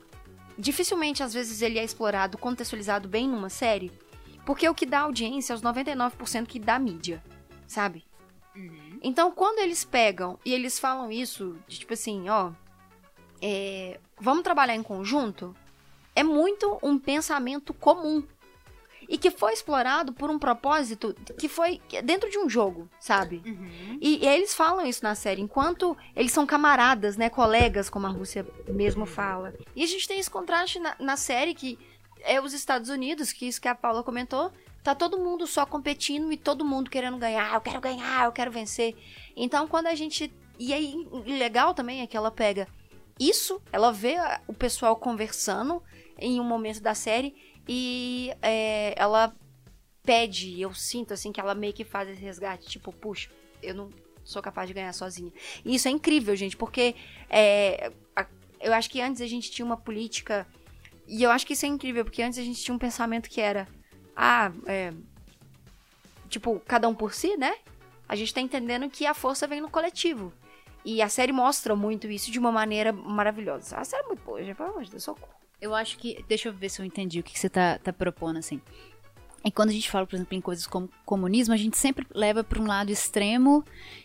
dificilmente 0.58 1.22
às 1.22 1.32
vezes 1.32 1.62
ele 1.62 1.78
é 1.78 1.84
explorado, 1.84 2.36
contextualizado 2.36 3.08
bem 3.08 3.28
numa 3.28 3.48
série, 3.48 3.92
porque 4.44 4.68
o 4.68 4.74
que 4.74 4.86
dá 4.86 5.00
audiência 5.00 5.52
é 5.52 5.56
os 5.56 5.62
99% 5.62 6.46
que 6.46 6.58
dá 6.58 6.78
mídia, 6.78 7.22
sabe? 7.66 8.04
Então, 9.02 9.30
quando 9.32 9.60
eles 9.60 9.84
pegam 9.84 10.38
e 10.44 10.52
eles 10.52 10.78
falam 10.78 11.10
isso, 11.10 11.56
de 11.66 11.78
tipo 11.78 11.94
assim, 11.94 12.28
ó, 12.28 12.52
é, 13.40 13.98
vamos 14.20 14.42
trabalhar 14.42 14.74
em 14.74 14.82
conjunto, 14.82 15.54
é 16.14 16.22
muito 16.22 16.78
um 16.82 16.98
pensamento 16.98 17.72
comum. 17.72 18.22
E 19.10 19.18
que 19.18 19.28
foi 19.28 19.52
explorado 19.52 20.12
por 20.12 20.30
um 20.30 20.38
propósito 20.38 21.14
que 21.36 21.48
foi 21.48 21.82
dentro 22.04 22.30
de 22.30 22.38
um 22.38 22.48
jogo, 22.48 22.88
sabe? 23.00 23.42
E, 24.00 24.24
e 24.24 24.28
eles 24.28 24.54
falam 24.54 24.86
isso 24.86 25.02
na 25.02 25.16
série, 25.16 25.42
enquanto 25.42 25.96
eles 26.14 26.30
são 26.30 26.46
camaradas, 26.46 27.16
né? 27.16 27.28
Colegas, 27.28 27.90
como 27.90 28.06
a 28.06 28.10
Rússia 28.10 28.46
mesmo 28.68 29.04
fala. 29.04 29.52
E 29.74 29.82
a 29.82 29.86
gente 29.86 30.06
tem 30.06 30.20
esse 30.20 30.30
contraste 30.30 30.78
na, 30.78 30.94
na 31.00 31.16
série 31.16 31.54
que 31.54 31.76
é 32.22 32.40
os 32.40 32.52
Estados 32.52 32.88
Unidos, 32.88 33.32
que 33.32 33.48
isso 33.48 33.60
que 33.60 33.66
a 33.66 33.74
Paula 33.74 34.04
comentou, 34.04 34.52
tá 34.82 34.94
todo 34.94 35.18
mundo 35.18 35.44
só 35.44 35.66
competindo 35.66 36.32
e 36.32 36.36
todo 36.36 36.64
mundo 36.64 36.88
querendo 36.88 37.18
ganhar. 37.18 37.52
Eu 37.52 37.60
quero 37.60 37.80
ganhar, 37.80 38.26
eu 38.26 38.32
quero 38.32 38.52
vencer. 38.52 38.96
Então, 39.36 39.66
quando 39.66 39.88
a 39.88 39.94
gente. 39.96 40.32
E 40.56 40.72
aí, 40.72 40.94
legal 41.26 41.74
também 41.74 42.02
é 42.02 42.06
que 42.06 42.16
ela 42.16 42.30
pega 42.30 42.68
isso, 43.18 43.60
ela 43.72 43.92
vê 43.92 44.16
o 44.46 44.54
pessoal 44.54 44.96
conversando 44.96 45.82
em 46.18 46.40
um 46.40 46.44
momento 46.44 46.80
da 46.80 46.94
série 46.94 47.34
e 47.72 48.32
é, 48.42 48.94
ela 48.96 49.32
pede, 50.02 50.60
eu 50.60 50.74
sinto 50.74 51.14
assim 51.14 51.30
que 51.30 51.38
ela 51.40 51.54
meio 51.54 51.72
que 51.72 51.84
faz 51.84 52.08
esse 52.08 52.20
resgate, 52.20 52.66
tipo, 52.68 52.92
puxa, 52.92 53.30
eu 53.62 53.72
não 53.76 53.90
sou 54.24 54.42
capaz 54.42 54.66
de 54.66 54.74
ganhar 54.74 54.92
sozinha. 54.92 55.32
E 55.64 55.76
isso 55.76 55.86
é 55.86 55.90
incrível, 55.92 56.34
gente, 56.34 56.56
porque 56.56 56.96
é, 57.28 57.92
a- 58.16 58.26
eu 58.60 58.72
acho 58.74 58.90
que 58.90 59.00
antes 59.00 59.22
a 59.22 59.26
gente 59.28 59.52
tinha 59.52 59.64
uma 59.64 59.76
política 59.76 60.48
e 61.06 61.22
eu 61.22 61.30
acho 61.30 61.46
que 61.46 61.52
isso 61.52 61.64
é 61.64 61.68
incrível, 61.68 62.04
porque 62.04 62.20
antes 62.22 62.40
a 62.40 62.42
gente 62.42 62.60
tinha 62.60 62.74
um 62.74 62.78
pensamento 62.78 63.30
que 63.30 63.40
era, 63.40 63.68
ah, 64.16 64.50
é, 64.66 64.92
tipo, 66.28 66.58
cada 66.66 66.88
um 66.88 66.94
por 66.94 67.14
si, 67.14 67.36
né? 67.36 67.54
A 68.08 68.16
gente 68.16 68.34
tá 68.34 68.40
entendendo 68.40 68.90
que 68.90 69.06
a 69.06 69.14
força 69.14 69.46
vem 69.46 69.60
no 69.60 69.70
coletivo. 69.70 70.32
E 70.84 71.00
a 71.00 71.08
série 71.08 71.30
mostra 71.32 71.76
muito 71.76 72.08
isso 72.10 72.32
de 72.32 72.38
uma 72.40 72.50
maneira 72.50 72.92
maravilhosa. 72.92 73.76
A 73.76 73.84
série 73.84 74.02
é 74.02 74.06
muito 74.08 74.24
boa, 74.24 74.42
gente, 74.42 74.56
pelo 74.56 74.70
amor 74.70 74.82
de 74.82 74.90
Deus, 74.90 75.04
socorro. 75.04 75.39
Eu 75.60 75.74
acho 75.74 75.98
que. 75.98 76.24
Deixa 76.28 76.48
eu 76.48 76.52
ver 76.52 76.68
se 76.68 76.80
eu 76.80 76.86
entendi 76.86 77.20
o 77.20 77.22
que, 77.22 77.32
que 77.32 77.38
você 77.38 77.48
tá, 77.48 77.78
tá 77.78 77.92
propondo, 77.92 78.38
assim. 78.38 78.60
E 79.42 79.50
quando 79.50 79.70
a 79.70 79.72
gente 79.72 79.90
fala, 79.90 80.06
por 80.06 80.16
exemplo, 80.16 80.36
em 80.36 80.40
coisas 80.40 80.66
como 80.66 80.88
comunismo, 81.04 81.54
a 81.54 81.56
gente 81.56 81.78
sempre 81.78 82.06
leva 82.14 82.44
para 82.44 82.60
um 82.60 82.66
lado 82.66 82.92
extremo, 82.92 83.64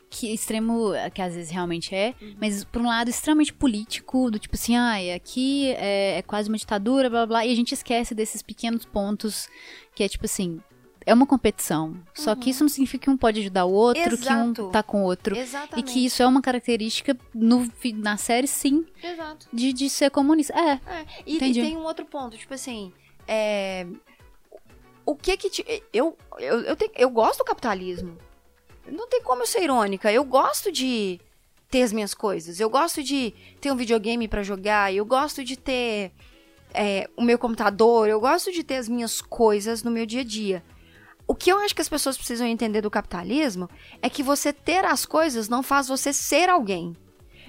que 0.10 0.34
extremo, 0.34 0.94
eh, 0.94 1.10
que 1.10 1.22
às 1.22 1.36
vezes 1.36 1.52
realmente 1.52 1.94
é, 1.94 2.14
mas 2.40 2.64
para 2.64 2.82
um 2.82 2.88
lado 2.88 3.10
extremamente 3.10 3.52
político, 3.52 4.32
do 4.32 4.40
tipo 4.40 4.56
assim, 4.56 4.78
ah, 4.78 4.96
aqui 5.14 5.74
é, 5.74 6.20
é 6.20 6.22
quase 6.22 6.48
uma 6.48 6.58
ditadura, 6.58 7.10
blá 7.10 7.26
blá, 7.26 7.46
e 7.46 7.52
a 7.52 7.56
gente 7.56 7.74
esquece 7.74 8.16
desses 8.16 8.42
pequenos 8.42 8.86
pontos 8.86 9.50
que 9.94 10.04
é 10.04 10.08
tipo 10.08 10.24
assim, 10.24 10.62
é 11.06 11.14
uma 11.14 11.26
competição. 11.26 11.96
Só 12.14 12.34
que 12.36 12.50
isso 12.50 12.64
não 12.64 12.70
significa 12.70 13.04
que 13.06 13.10
um 13.10 13.18
pode 13.18 13.40
ajudar 13.42 13.66
o 13.66 13.72
outro, 13.72 14.18
que 14.18 14.28
um 14.30 14.52
Exato. 14.52 14.70
tá 14.72 14.82
com 14.82 15.02
o 15.02 15.06
outro. 15.06 15.36
E 15.36 15.40
Exatamente. 15.40 15.92
que 15.94 16.06
isso 16.06 16.22
é 16.24 16.28
uma 16.28 16.42
característica 16.42 17.16
no, 17.34 17.68
na 17.96 18.18
série, 18.18 18.48
sim, 18.48 18.86
Exato. 19.04 19.48
de, 19.54 19.72
de 19.74 19.90
ser 19.90 20.10
comunista. 20.12 20.54
É, 20.54 20.72
É, 20.74 21.06
e, 21.26 21.36
e 21.36 21.54
tem 21.54 21.78
um 21.78 21.84
outro 21.84 22.06
ponto, 22.06 22.38
tipo 22.38 22.54
assim, 22.54 22.92
é, 23.28 23.86
o 25.06 25.16
que 25.16 25.38
que 25.38 25.50
te, 25.50 25.84
eu, 25.94 26.18
eu, 26.40 26.62
eu, 26.62 26.76
tenho- 26.76 26.92
eu 26.96 27.10
gosto 27.10 27.40
do 27.40 27.46
capitalismo. 27.46 28.18
Não 28.92 29.08
tem 29.08 29.22
como 29.22 29.42
eu 29.42 29.48
ser 29.48 29.64
irônica. 29.64 30.12
Eu 30.12 30.24
gosto 30.24 30.72
de 30.72 31.20
ter 31.70 31.82
as 31.84 31.92
minhas 31.92 32.14
coisas. 32.14 32.60
Eu 32.60 32.70
gosto 32.70 33.02
de 33.04 33.34
ter 33.60 33.72
um 33.72 33.76
videogame 33.76 34.28
pra 34.28 34.44
jogar. 34.44 34.94
Eu 34.94 35.04
gosto 35.06 35.44
de 35.44 35.58
ter 35.58 36.12
é, 36.74 37.10
o 37.18 37.24
meu 37.24 37.38
computador. 37.40 38.08
Eu 38.08 38.20
gosto 38.20 38.52
de 38.52 38.64
ter 38.64 38.76
as 38.76 38.88
minhas 38.88 39.22
coisas 39.22 39.82
no 39.82 39.90
meu 39.90 40.06
dia 40.06 40.22
a 40.22 40.24
dia. 40.24 40.64
O 41.28 41.34
que 41.34 41.52
eu 41.52 41.58
acho 41.60 41.74
que 41.74 41.82
as 41.82 41.90
pessoas 41.90 42.18
precisam 42.18 42.46
entender 42.46 42.82
do 42.82 42.92
capitalismo 42.92 43.70
é 44.02 44.10
que 44.10 44.22
você 44.22 44.54
ter 44.54 44.86
as 44.86 45.06
coisas 45.06 45.50
não 45.50 45.64
faz 45.64 45.88
você 45.88 46.14
ser 46.14 46.50
alguém. 46.50 46.96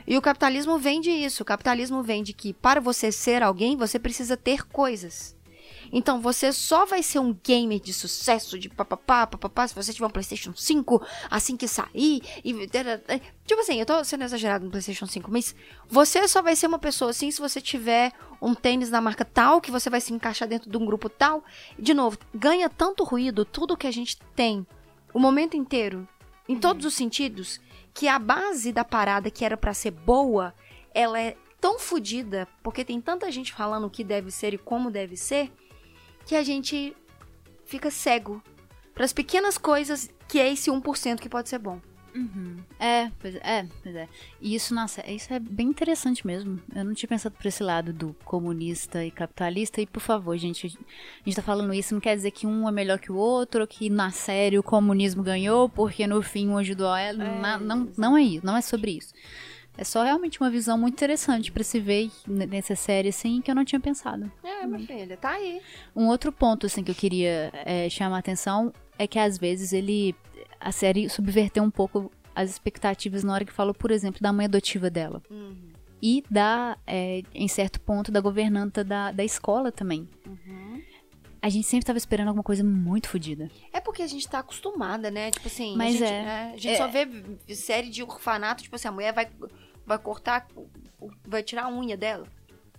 E 0.07 0.17
o 0.17 0.23
capitalismo 0.23 0.79
vem 0.79 1.01
disso. 1.01 1.43
O 1.43 1.47
capitalismo 1.47 2.03
vem 2.03 2.23
de 2.23 2.33
que 2.33 2.55
para 2.55 2.81
você 2.81 3.13
ser 3.13 3.43
alguém, 3.43 3.77
você 3.77 3.99
precisa 3.99 4.37
ter 4.37 4.67
coisas. 4.67 5.36
Então 5.93 6.21
você 6.21 6.53
só 6.53 6.85
vai 6.85 7.03
ser 7.03 7.19
um 7.19 7.33
gamer 7.33 7.81
de 7.81 7.93
sucesso, 7.93 8.59
de 8.59 8.69
papapá, 8.69 9.27
papapá, 9.27 9.67
se 9.69 9.75
você 9.75 9.93
tiver 9.93 10.07
um 10.07 10.11
PlayStation 10.11 10.55
5 10.55 11.03
assim 11.31 11.57
que 11.57 11.69
sair. 11.69 12.23
E... 12.45 12.69
Tipo 13.47 13.61
assim, 13.61 13.79
eu 13.79 13.87
tô 13.87 14.03
sendo 14.05 14.25
exagerado 14.25 14.65
no 14.65 14.71
PlayStation 14.71 15.07
5, 15.07 15.31
mas 15.31 15.55
você 15.89 16.27
só 16.27 16.43
vai 16.43 16.57
ser 16.57 16.67
uma 16.67 16.79
pessoa 16.79 17.11
assim 17.11 17.31
se 17.31 17.41
você 17.41 17.61
tiver 17.61 18.13
um 18.41 18.55
tênis 18.55 18.91
da 18.91 19.01
marca 19.01 19.25
tal, 19.25 19.61
que 19.61 19.71
você 19.71 19.89
vai 19.89 20.01
se 20.01 20.13
encaixar 20.13 20.49
dentro 20.49 20.71
de 20.71 20.77
um 20.77 20.85
grupo 20.85 21.09
tal. 21.09 21.45
De 21.79 21.95
novo, 21.95 22.19
ganha 22.35 22.69
tanto 22.69 23.05
ruído 23.05 23.45
tudo 23.45 23.77
que 23.77 23.87
a 23.87 23.93
gente 23.93 24.19
tem 24.35 24.67
o 25.15 25.19
momento 25.19 25.57
inteiro, 25.57 26.07
em 26.49 26.59
todos 26.59 26.85
os 26.85 26.95
sentidos, 26.95 27.61
que 27.95 28.07
a 28.07 28.19
base 28.19 28.73
da 28.73 28.85
parada 28.85 29.31
que 29.31 29.45
era 29.45 29.57
pra 29.57 29.73
ser 29.73 29.91
boa, 29.91 30.53
ela 30.93 31.19
é 31.19 31.37
tão 31.61 31.79
fodida, 31.79 32.47
porque 32.63 32.85
tem 32.85 33.01
tanta 33.01 33.31
gente 33.33 33.53
falando 33.53 33.87
o 33.87 33.91
que 33.91 34.05
deve 34.05 34.31
ser 34.31 34.53
e 34.53 34.59
como 34.59 34.91
deve 34.91 35.17
ser, 35.17 35.51
que 36.27 36.35
a 36.35 36.43
gente 36.43 36.95
fica 37.65 37.91
cego 37.91 38.43
para 38.95 39.05
as 39.05 39.13
pequenas 39.13 39.57
coisas 39.57 40.11
que 40.29 40.39
é 40.39 40.53
esse 40.53 40.71
1% 40.71 41.21
que 41.21 41.29
pode 41.29 41.49
ser 41.49 41.59
bom. 41.59 41.81
Uhum. 42.15 42.57
É, 42.81 43.11
pois 43.21 43.35
é, 43.37 43.67
pois 43.83 43.95
é. 43.95 44.09
E 44.41 44.55
isso, 44.55 44.75
nossa, 44.75 45.05
isso 45.11 45.33
é 45.35 45.39
bem 45.39 45.69
interessante 45.69 46.27
mesmo. 46.27 46.59
Eu 46.75 46.83
não 46.83 46.95
tinha 46.95 47.09
pensado 47.09 47.35
por 47.37 47.47
esse 47.47 47.63
lado 47.63 47.93
do 47.93 48.17
comunista 48.25 49.05
e 49.05 49.11
capitalista. 49.11 49.83
E 49.83 49.87
por 49.87 50.01
favor, 50.01 50.35
gente, 50.39 50.67
a 50.67 51.25
gente 51.25 51.37
tá 51.37 51.43
falando 51.43 51.75
isso, 51.75 51.93
não 51.93 52.01
quer 52.01 52.17
dizer 52.17 52.31
que 52.31 52.47
um 52.47 52.67
é 52.67 52.73
melhor 52.73 52.99
que 52.99 53.13
o 53.13 53.17
outro, 53.17 53.61
ou 53.61 53.67
que 53.67 53.91
na 53.91 54.11
série 54.11 54.59
o 54.59 54.63
comunismo 54.63 55.23
ganhou, 55.23 55.69
porque 55.69 56.07
no 56.07 56.23
fim 56.23 56.49
um 56.49 56.57
ajudou 56.57 56.89
a 56.89 56.99
ela. 56.99 57.23
É, 57.23 57.39
Na- 57.39 57.59
não, 57.59 57.93
não 57.99 58.17
é 58.17 58.23
isso, 58.23 58.47
não 58.47 58.57
é 58.57 58.63
sobre 58.63 58.93
isso. 58.93 59.13
É 59.79 59.85
só 59.85 60.03
realmente 60.03 60.41
uma 60.41 60.51
visão 60.51 60.79
muito 60.79 60.95
interessante 60.95 61.53
pra 61.53 61.63
se 61.63 61.79
ver 61.79 62.11
nessa 62.27 62.75
série, 62.75 63.09
assim, 63.09 63.41
que 63.43 63.51
eu 63.51 63.55
não 63.55 63.65
tinha 63.65 63.81
pensado. 63.81 64.31
É, 64.43 64.67
minha 64.67 64.87
filha, 64.87 65.17
tá 65.17 65.31
aí. 65.31 65.61
Um 65.95 66.07
outro 66.09 66.33
ponto, 66.33 66.67
assim, 66.67 66.83
que 66.83 66.91
eu 66.91 66.95
queria 66.95 67.51
é, 67.53 67.89
chamar 67.91 68.17
a 68.17 68.21
atenção 68.21 68.73
é 68.99 69.07
que 69.07 69.19
às 69.19 69.37
vezes 69.39 69.73
ele. 69.73 70.15
A 70.59 70.73
série 70.73 71.09
subverteu 71.09 71.63
um 71.63 71.71
pouco 71.71 72.11
as 72.35 72.51
expectativas 72.51 73.23
na 73.23 73.33
hora 73.35 73.45
que 73.45 73.53
falou, 73.53 73.75
por 73.75 73.91
exemplo, 73.91 74.21
da 74.21 74.33
mãe 74.33 74.47
adotiva 74.47 74.89
dela. 74.91 75.23
Uhum. 75.31 75.69
E 76.03 76.23
da, 76.31 76.77
é, 76.87 77.23
em 77.35 77.49
certo 77.49 77.81
ponto, 77.81 78.11
da 78.13 78.21
governanta 78.21 78.83
da, 78.85 79.11
da 79.13 79.25
escola 79.25 79.71
também. 79.73 80.09
Uhum. 80.27 80.83
A 81.41 81.49
gente 81.49 81.67
sempre 81.67 81.87
tava 81.87 81.97
esperando 81.99 82.29
alguma 82.29 82.43
coisa 82.43 82.65
muito 82.65 83.09
fodida. 83.09 83.49
É 83.73 83.81
porque 83.81 84.03
a 84.03 84.07
gente 84.07 84.27
tá 84.29 84.41
acostumada, 84.41 85.11
né? 85.11 85.31
Tipo 85.31 85.47
assim, 85.47 85.77
Mas 85.77 85.95
a 85.95 85.99
gente, 85.99 86.09
é. 86.13 86.23
né, 86.23 86.51
a 86.55 86.57
gente 86.57 86.69
É. 86.75 86.77
só 86.77 86.89
vê 86.89 87.09
série 87.55 87.89
de 87.89 88.03
orfanato, 88.03 88.63
tipo 88.65 88.75
assim, 88.75 88.89
a 88.89 88.93
mulher 88.93 89.13
vai, 89.15 89.29
vai 89.87 89.99
cortar, 89.99 90.47
vai 91.27 91.43
tirar 91.43 91.65
a 91.65 91.69
unha 91.73 91.97
dela. 91.97 92.27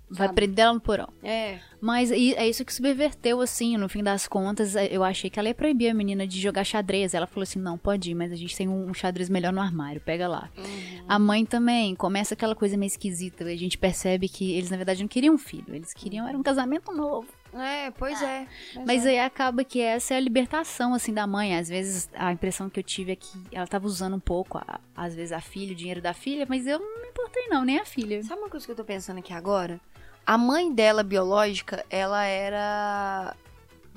Vai 0.09 0.27
Sabe? 0.27 0.35
prender 0.35 0.63
ela 0.63 0.73
no 0.73 0.79
porão. 0.79 1.09
É. 1.21 1.59
Mas 1.81 2.11
é 2.11 2.47
isso 2.47 2.63
que 2.63 2.73
subverteu, 2.73 3.41
assim, 3.41 3.75
no 3.75 3.89
fim 3.89 4.01
das 4.01 4.25
contas. 4.25 4.73
é, 4.73 4.87
Eu 4.89 5.03
achei 5.03 5.29
que 5.29 5.37
ela 5.37 5.49
ia 5.49 5.53
proibir 5.53 5.89
a 5.89 5.93
menina 5.93 6.25
de 6.25 6.39
jogar 6.39 6.63
xadrez. 6.63 7.13
Ela 7.13 7.27
falou 7.27 7.43
assim: 7.43 7.59
não, 7.59 7.77
pode 7.77 8.11
ir, 8.11 8.15
mas 8.15 8.31
a 8.31 8.35
gente 8.37 8.55
tem 8.55 8.69
um, 8.69 8.89
um 8.89 8.93
xadrez 8.93 9.27
melhor 9.29 9.51
no 9.51 9.59
armário, 9.59 9.99
pega 9.99 10.25
lá. 10.25 10.49
Uhum. 10.57 11.03
A 11.09 11.19
mãe 11.19 11.45
também 11.45 11.93
começa 11.93 12.35
aquela 12.35 12.55
coisa 12.55 12.77
meio 12.77 12.87
esquisita. 12.87 13.43
A 13.43 13.55
gente 13.57 13.77
percebe 13.77 14.29
que 14.29 14.53
eles, 14.53 14.69
na 14.69 14.77
verdade, 14.77 15.01
não 15.01 15.09
queriam 15.09 15.35
um 15.35 15.37
filho. 15.37 15.75
Eles 15.75 15.93
queriam 15.93 16.25
era 16.25 16.37
um 16.37 16.43
casamento 16.43 16.93
novo. 16.93 17.27
É, 17.61 17.91
pois 17.91 18.21
é. 18.21 18.47
pois 18.73 18.85
Mas 18.85 19.05
é. 19.05 19.09
aí 19.09 19.19
acaba 19.19 19.63
que 19.63 19.79
essa 19.81 20.13
é 20.13 20.17
a 20.17 20.19
libertação, 20.19 20.93
assim, 20.93 21.13
da 21.13 21.25
mãe. 21.27 21.55
Às 21.57 21.69
vezes 21.69 22.09
a 22.13 22.31
impressão 22.31 22.69
que 22.69 22.79
eu 22.79 22.83
tive 22.83 23.11
é 23.13 23.15
que 23.15 23.27
ela 23.51 23.67
tava 23.67 23.85
usando 23.87 24.15
um 24.15 24.19
pouco, 24.19 24.57
a- 24.57 24.79
às 24.95 25.13
vezes, 25.15 25.31
a 25.31 25.41
filha, 25.41 25.73
o 25.73 25.75
dinheiro 25.75 26.01
da 26.01 26.13
filha, 26.13 26.45
mas 26.49 26.65
eu 26.67 26.79
não 26.79 27.01
me 27.01 27.07
importei, 27.09 27.47
não, 27.47 27.63
nem 27.65 27.79
a 27.79 27.85
filha. 27.85 28.21
Sabe 28.23 28.41
uma 28.41 28.49
coisa 28.49 28.65
que 28.65 28.71
eu 28.71 28.75
tô 28.75 28.83
pensando 28.83 29.19
aqui 29.19 29.33
agora? 29.33 29.79
A 30.25 30.37
mãe 30.37 30.73
dela, 30.73 31.03
biológica, 31.03 31.85
ela 31.89 32.23
era. 32.25 33.35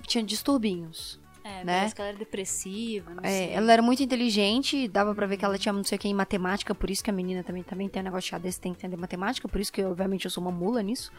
tinha 0.06 0.22
distúrbios. 0.24 1.18
É, 1.42 1.64
Né? 1.64 1.76
parece 1.78 1.94
que 1.94 2.00
ela 2.02 2.08
era 2.10 2.18
depressiva, 2.18 3.14
não 3.14 3.24
É, 3.24 3.28
sei. 3.28 3.50
ela 3.54 3.72
era 3.72 3.80
muito 3.80 4.02
inteligente, 4.02 4.86
dava 4.86 5.14
pra 5.14 5.26
ver 5.26 5.38
que 5.38 5.44
ela 5.44 5.56
tinha 5.56 5.72
não 5.72 5.82
sei 5.82 5.96
o 5.96 5.98
que 5.98 6.06
em 6.06 6.12
matemática, 6.12 6.74
por 6.74 6.90
isso 6.90 7.02
que 7.02 7.08
a 7.08 7.12
menina 7.14 7.42
também, 7.42 7.62
também 7.62 7.88
tem 7.88 8.02
um 8.02 8.04
negócio 8.04 8.24
de 8.26 8.30
xadrez, 8.30 8.58
tem 8.58 8.72
que 8.74 8.78
entender 8.78 8.96
matemática, 8.98 9.48
por 9.48 9.58
isso 9.58 9.72
que, 9.72 9.82
obviamente, 9.82 10.26
eu 10.26 10.30
sou 10.30 10.42
uma 10.42 10.50
mula 10.52 10.82
nisso. 10.82 11.10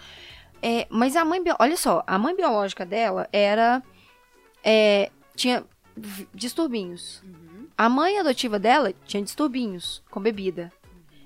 É, 0.61 0.85
mas 0.89 1.15
a 1.15 1.25
mãe, 1.25 1.41
olha 1.59 1.75
só, 1.77 2.03
a 2.05 2.17
mãe 2.19 2.35
biológica 2.35 2.85
dela 2.85 3.27
era, 3.33 3.81
é, 4.63 5.09
tinha 5.35 5.65
distúrbios. 6.33 7.23
A 7.77 7.89
mãe 7.89 8.19
adotiva 8.19 8.59
dela 8.59 8.93
tinha 9.05 9.23
distúrbios 9.23 10.03
com 10.11 10.19
bebida. 10.21 10.71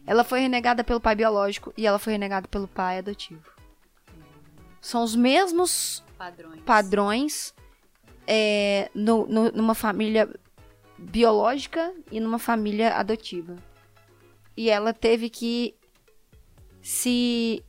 Ela 0.07 0.23
foi 0.23 0.39
renegada 0.39 0.83
pelo 0.83 1.01
pai 1.01 1.15
biológico 1.15 1.73
e 1.75 1.85
ela 1.85 1.99
foi 1.99 2.13
renegada 2.13 2.47
pelo 2.47 2.67
pai 2.67 2.99
adotivo. 2.99 3.43
São 4.79 5.03
os 5.03 5.15
mesmos 5.15 6.03
Padrões. 6.17 6.61
padrões 6.63 7.55
é, 8.27 8.89
no- 8.93 9.25
no- 9.27 9.51
numa 9.51 9.75
família 9.75 10.29
biológica 10.97 11.93
e 12.11 12.19
numa 12.19 12.39
família 12.39 12.95
adotiva. 12.95 13.55
E 14.55 14.69
ela 14.69 14.93
teve 14.93 15.29
que 15.29 15.75
se 16.81 17.63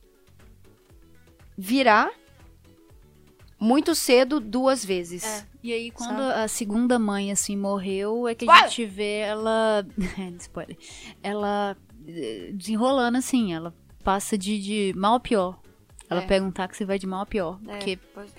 virar 1.57 2.11
muito 3.59 3.95
cedo 3.95 4.39
duas 4.39 4.85
vezes. 4.85 5.23
É, 5.23 5.45
E 5.63 5.73
aí, 5.73 5.91
quando 5.91 6.19
Sabe? 6.19 6.39
a 6.41 6.47
segunda 6.47 6.99
mãe, 6.99 7.31
assim, 7.31 7.57
morreu, 7.57 8.27
é 8.27 8.35
que 8.35 8.49
a 8.49 8.67
gente 8.67 8.85
vê 8.85 9.19
ela. 9.19 9.85
Spoiler. 10.39 10.77
Ela 11.23 11.75
eh, 12.07 12.51
desenrolando, 12.53 13.17
assim, 13.17 13.53
ela 13.53 13.73
passa 14.03 14.37
de, 14.37 14.59
de 14.61 14.93
mal 14.95 15.15
a 15.15 15.19
pior. 15.19 15.59
Ela 16.09 16.21
É. 16.21 16.25
pega 16.27 16.45
um 16.45 16.51
táxi 16.51 16.83
e 16.83 16.85
vai 16.85 16.97
de 16.99 17.07
mal 17.07 17.21
a 17.21 17.25
pior. 17.25 17.59
É, 17.67 17.71
Porque 17.77 17.99
pois- 18.13 18.33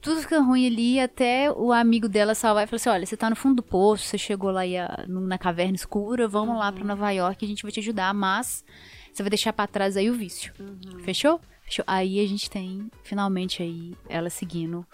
tudo 0.00 0.20
fica 0.20 0.38
ruim 0.40 0.66
ali 0.66 1.00
até 1.00 1.50
o 1.50 1.72
amigo 1.72 2.08
dela 2.08 2.34
salvar 2.34 2.64
e 2.64 2.66
falar 2.66 2.76
assim: 2.76 2.88
olha, 2.90 3.06
você 3.06 3.16
tá 3.16 3.28
no 3.30 3.34
fundo 3.36 3.56
do 3.56 3.62
poço, 3.62 4.04
você 4.06 4.16
chegou 4.18 4.50
lá 4.50 4.62
no- 5.08 5.20
na 5.26 5.38
caverna 5.38 5.74
escura, 5.74 6.28
vamos 6.28 6.56
lá 6.56 6.68
Uhum. 6.68 6.74
pra 6.74 6.84
Nova 6.84 7.10
York, 7.10 7.44
a 7.44 7.48
gente 7.48 7.62
vai 7.62 7.72
te 7.72 7.80
ajudar, 7.80 8.12
mas 8.14 8.64
você 9.12 9.22
vai 9.22 9.30
deixar 9.30 9.52
pra 9.54 9.66
trás 9.66 9.96
aí 9.96 10.08
o 10.10 10.14
vício. 10.14 10.52
Uhum. 10.60 11.00
Fechou? 11.00 11.40
Aí 11.86 12.18
a 12.24 12.26
gente 12.28 12.48
tem, 12.50 12.90
finalmente, 13.02 13.62
aí, 13.62 13.94
ela 14.08 14.30
seguindo. 14.30 14.86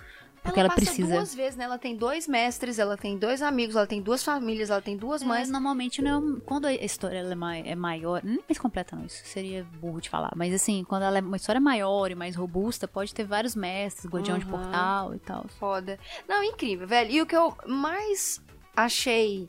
Porque 0.42 0.60
ela, 0.60 0.68
passa 0.68 0.80
precisa. 0.82 1.12
duas 1.16 1.34
vezes, 1.34 1.56
né? 1.56 1.64
Ela 1.64 1.76
tem 1.76 1.96
dois 1.96 2.28
mestres, 2.28 2.78
ela 2.78 2.96
tem 2.96 3.18
dois 3.18 3.42
amigos, 3.42 3.74
ela 3.74 3.86
tem 3.86 4.00
duas 4.00 4.22
famílias, 4.22 4.70
ela 4.70 4.80
tem 4.80 4.96
duas 4.96 5.20
Mas 5.20 5.28
mães. 5.38 5.50
normalmente 5.50 6.06
é 6.06 6.16
um- 6.16 6.38
quando 6.38 6.66
a 6.66 6.72
história 6.72 7.18
ela 7.18 7.32
é, 7.32 7.34
mai- 7.34 7.62
é 7.66 7.74
maior, 7.74 8.22
nem 8.22 8.38
mais 8.48 8.56
completa 8.56 8.94
não, 8.94 9.04
isso 9.04 9.22
seria 9.26 9.64
burro 9.80 10.00
de 10.00 10.08
falar, 10.08 10.30
mas 10.36 10.54
assim, 10.54 10.84
quando 10.84 11.02
ela 11.02 11.18
é 11.18 11.20
uma 11.20 11.36
história 11.36 11.60
maior 11.60 12.12
e 12.12 12.14
mais 12.14 12.36
robusta, 12.36 12.86
pode 12.86 13.12
ter 13.12 13.24
vários 13.24 13.56
mestres, 13.56 14.06
guardião 14.08 14.38
de 14.38 14.44
Uhum. 14.44 14.50
portal 14.52 15.14
e 15.16 15.18
tal. 15.18 15.46
Foda. 15.58 15.98
Não, 16.28 16.40
incrível, 16.44 16.86
velho. 16.86 17.10
E 17.10 17.22
o 17.22 17.26
que 17.26 17.36
eu 17.36 17.52
mais 17.66 18.40
achei, 18.76 19.48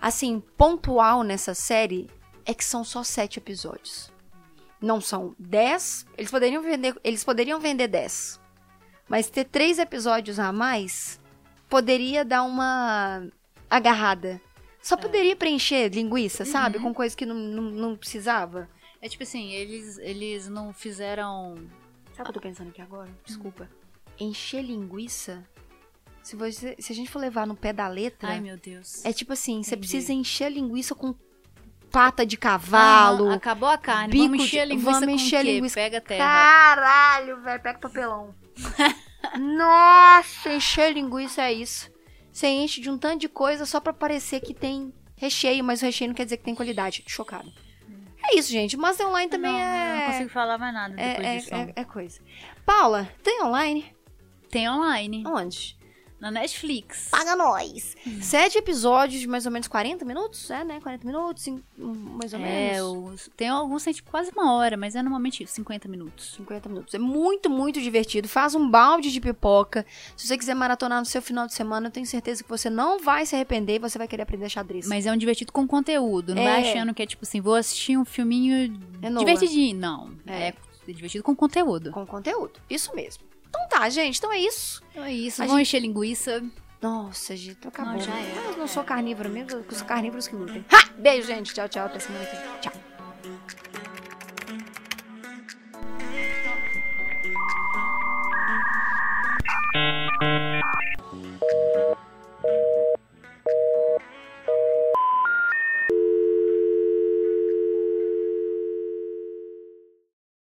assim, 0.00 0.40
pontual 0.56 1.24
nessa 1.24 1.52
série 1.52 2.08
é 2.44 2.54
que 2.54 2.64
são 2.64 2.84
só 2.84 3.02
sete 3.02 3.38
episódios. 3.40 4.12
Não 4.80 5.00
são 5.00 5.34
dez. 5.38 6.06
Eles 6.16 6.30
poderiam 6.30 6.62
vender, 6.62 6.94
eles 7.02 7.24
poderiam 7.24 7.60
vender 7.60 7.88
dez. 7.88 8.40
Mas 9.08 9.30
ter 9.30 9.44
três 9.44 9.78
episódios 9.78 10.38
a 10.38 10.52
mais 10.52 11.20
poderia 11.68 12.24
dar 12.24 12.42
uma 12.42 13.26
agarrada. 13.70 14.40
Só 14.82 14.96
poderia 14.96 15.34
preencher 15.34 15.88
linguiça, 15.88 16.44
sabe? 16.44 16.78
Com 16.78 16.94
coisa 16.94 17.16
que 17.16 17.26
não, 17.26 17.34
não, 17.34 17.62
não 17.62 17.96
precisava. 17.96 18.68
É 19.02 19.08
tipo 19.08 19.22
assim, 19.22 19.52
eles 19.52 19.98
eles 19.98 20.48
não 20.48 20.72
fizeram 20.72 21.56
Sabe 22.16 22.30
o 22.30 22.32
que 22.32 22.38
eu 22.38 22.42
tô 22.42 22.48
pensando 22.48 22.68
aqui 22.70 22.80
agora? 22.80 23.10
Desculpa. 23.26 23.68
Encher 24.18 24.62
linguiça. 24.62 25.46
Se, 26.22 26.34
você, 26.34 26.74
se 26.78 26.90
a 26.90 26.96
gente 26.96 27.10
for 27.10 27.18
levar 27.18 27.46
no 27.46 27.54
pé 27.54 27.74
da 27.74 27.86
letra. 27.88 28.30
Ai, 28.30 28.40
meu 28.40 28.56
Deus. 28.56 29.04
É 29.04 29.12
tipo 29.12 29.34
assim, 29.34 29.62
você 29.62 29.74
Entendi. 29.74 29.80
precisa 29.80 30.12
encher 30.14 30.46
a 30.46 30.48
linguiça 30.48 30.94
com 30.94 31.14
pata 31.96 32.26
de 32.26 32.36
cavalo. 32.36 33.28
Aham, 33.28 33.34
acabou 33.36 33.70
a 33.70 33.78
carne, 33.78 34.12
bico 34.12 34.24
vamos 34.28 34.44
encher 34.44 34.60
a 34.60 34.64
linguiça 34.66 34.90
vamos 34.90 35.30
com 35.30 35.36
a 35.36 35.42
linguiça- 35.42 35.74
Pega 35.76 36.00
terra. 36.02 36.24
Caralho, 36.28 37.40
velho, 37.40 37.62
pega 37.62 37.78
papelão. 37.78 38.34
Nossa, 39.38 40.52
encher 40.52 40.92
linguiça 40.92 41.40
é 41.40 41.54
isso. 41.54 41.90
Você 42.30 42.48
enche 42.48 42.82
de 42.82 42.90
um 42.90 42.98
tanto 42.98 43.20
de 43.20 43.30
coisa 43.30 43.64
só 43.64 43.80
pra 43.80 43.94
parecer 43.94 44.40
que 44.40 44.52
tem 44.52 44.92
recheio, 45.16 45.64
mas 45.64 45.80
o 45.80 45.86
recheio 45.86 46.08
não 46.08 46.14
quer 46.14 46.24
dizer 46.24 46.36
que 46.36 46.44
tem 46.44 46.54
qualidade. 46.54 47.02
Chocado. 47.06 47.50
É 48.22 48.36
isso, 48.36 48.50
gente. 48.52 48.76
Mas 48.76 49.00
online 49.00 49.30
também 49.30 49.52
não, 49.52 49.58
é... 49.58 49.96
não 50.00 50.06
consigo 50.12 50.30
falar 50.30 50.58
mais 50.58 50.74
nada 50.74 50.94
é, 51.00 51.08
depois 51.08 51.26
é, 51.26 51.36
disso. 51.38 51.54
é- 51.54 51.72
é 51.76 51.84
coisa. 51.84 52.20
Paula, 52.66 53.08
tem 53.22 53.42
online? 53.42 53.90
Tem 54.50 54.68
online, 54.68 55.24
Onde? 55.26 55.78
Na 56.20 56.30
Netflix. 56.30 57.08
Paga 57.10 57.36
nós. 57.36 57.94
Sete 58.22 58.58
episódios 58.58 59.20
de 59.20 59.26
mais 59.26 59.44
ou 59.46 59.52
menos 59.52 59.68
40 59.68 60.04
minutos? 60.04 60.50
É, 60.50 60.64
né? 60.64 60.80
40 60.80 61.06
minutos, 61.06 61.46
mais 61.76 62.32
ou 62.32 62.40
É, 62.40 62.72
menos. 62.72 63.12
os, 63.26 63.30
tem 63.36 63.48
alguns 63.48 63.82
que 63.82 63.84
tem 63.86 63.94
tipo 63.94 64.10
quase 64.10 64.30
uma 64.32 64.54
hora, 64.54 64.76
mas 64.76 64.94
é 64.96 65.02
normalmente 65.02 65.42
isso, 65.42 65.54
50 65.54 65.88
minutos. 65.88 66.34
50 66.36 66.68
minutos. 66.68 66.94
É 66.94 66.98
muito, 66.98 67.50
muito 67.50 67.80
divertido. 67.80 68.28
Faz 68.28 68.54
um 68.54 68.68
balde 68.70 69.12
de 69.12 69.20
pipoca. 69.20 69.84
Se 70.16 70.26
você 70.26 70.38
quiser 70.38 70.54
maratonar 70.54 71.00
no 71.00 71.06
seu 71.06 71.20
final 71.20 71.46
de 71.46 71.54
semana, 71.54 71.88
eu 71.88 71.90
tenho 71.90 72.06
certeza 72.06 72.42
que 72.42 72.48
você 72.48 72.70
não 72.70 72.98
vai 72.98 73.26
se 73.26 73.34
arrepender 73.34 73.74
e 73.76 73.78
você 73.78 73.98
vai 73.98 74.08
querer 74.08 74.22
aprender 74.22 74.48
xadrez. 74.48 74.86
Mas 74.88 75.04
é 75.06 75.12
um 75.12 75.16
divertido 75.16 75.52
com 75.52 75.66
conteúdo, 75.66 76.34
não 76.34 76.42
É. 76.42 76.44
vai 76.62 76.70
achando 76.70 76.94
que 76.94 77.02
é 77.02 77.06
tipo 77.06 77.24
assim, 77.24 77.40
vou 77.40 77.54
assistir 77.54 77.96
um 77.98 78.04
filminho 78.04 78.74
É 79.02 79.10
nova. 79.10 79.24
divertidinho. 79.24 79.76
Não, 79.76 80.10
É. 80.26 80.48
é. 80.48 80.54
divertido 80.88 81.24
com 81.24 81.34
conteúdo. 81.34 81.90
Com 81.90 82.06
conteúdo. 82.06 82.60
Isso 82.70 82.94
mesmo. 82.94 83.24
Então 83.48 83.68
tá, 83.68 83.88
gente. 83.88 84.18
Então 84.18 84.32
é 84.32 84.38
isso. 84.38 84.82
Então 84.90 85.04
é 85.04 85.12
isso. 85.12 85.42
A 85.42 85.46
gente... 85.46 85.60
encher 85.60 85.80
linguiça. 85.80 86.42
Nossa, 86.80 87.36
gente, 87.36 87.56
tá 87.56 87.68
acabou. 87.68 87.94
Não, 87.94 88.00
já 88.00 88.16
é. 88.16 88.44
Eu 88.48 88.56
não 88.58 88.68
sou 88.68 88.84
carnívora 88.84 89.28
mesmo, 89.28 89.64
os 89.68 89.82
carnívoros 89.82 90.28
que 90.28 90.36
lutem. 90.36 90.64
Ha! 90.70 90.90
Beijo, 90.98 91.26
gente. 91.26 91.54
Tchau, 91.54 91.68
tchau. 91.68 91.86
Até 91.86 91.98
semana 91.98 92.26
que 92.26 92.36
vem. 92.36 92.60
Tchau. 92.60 92.72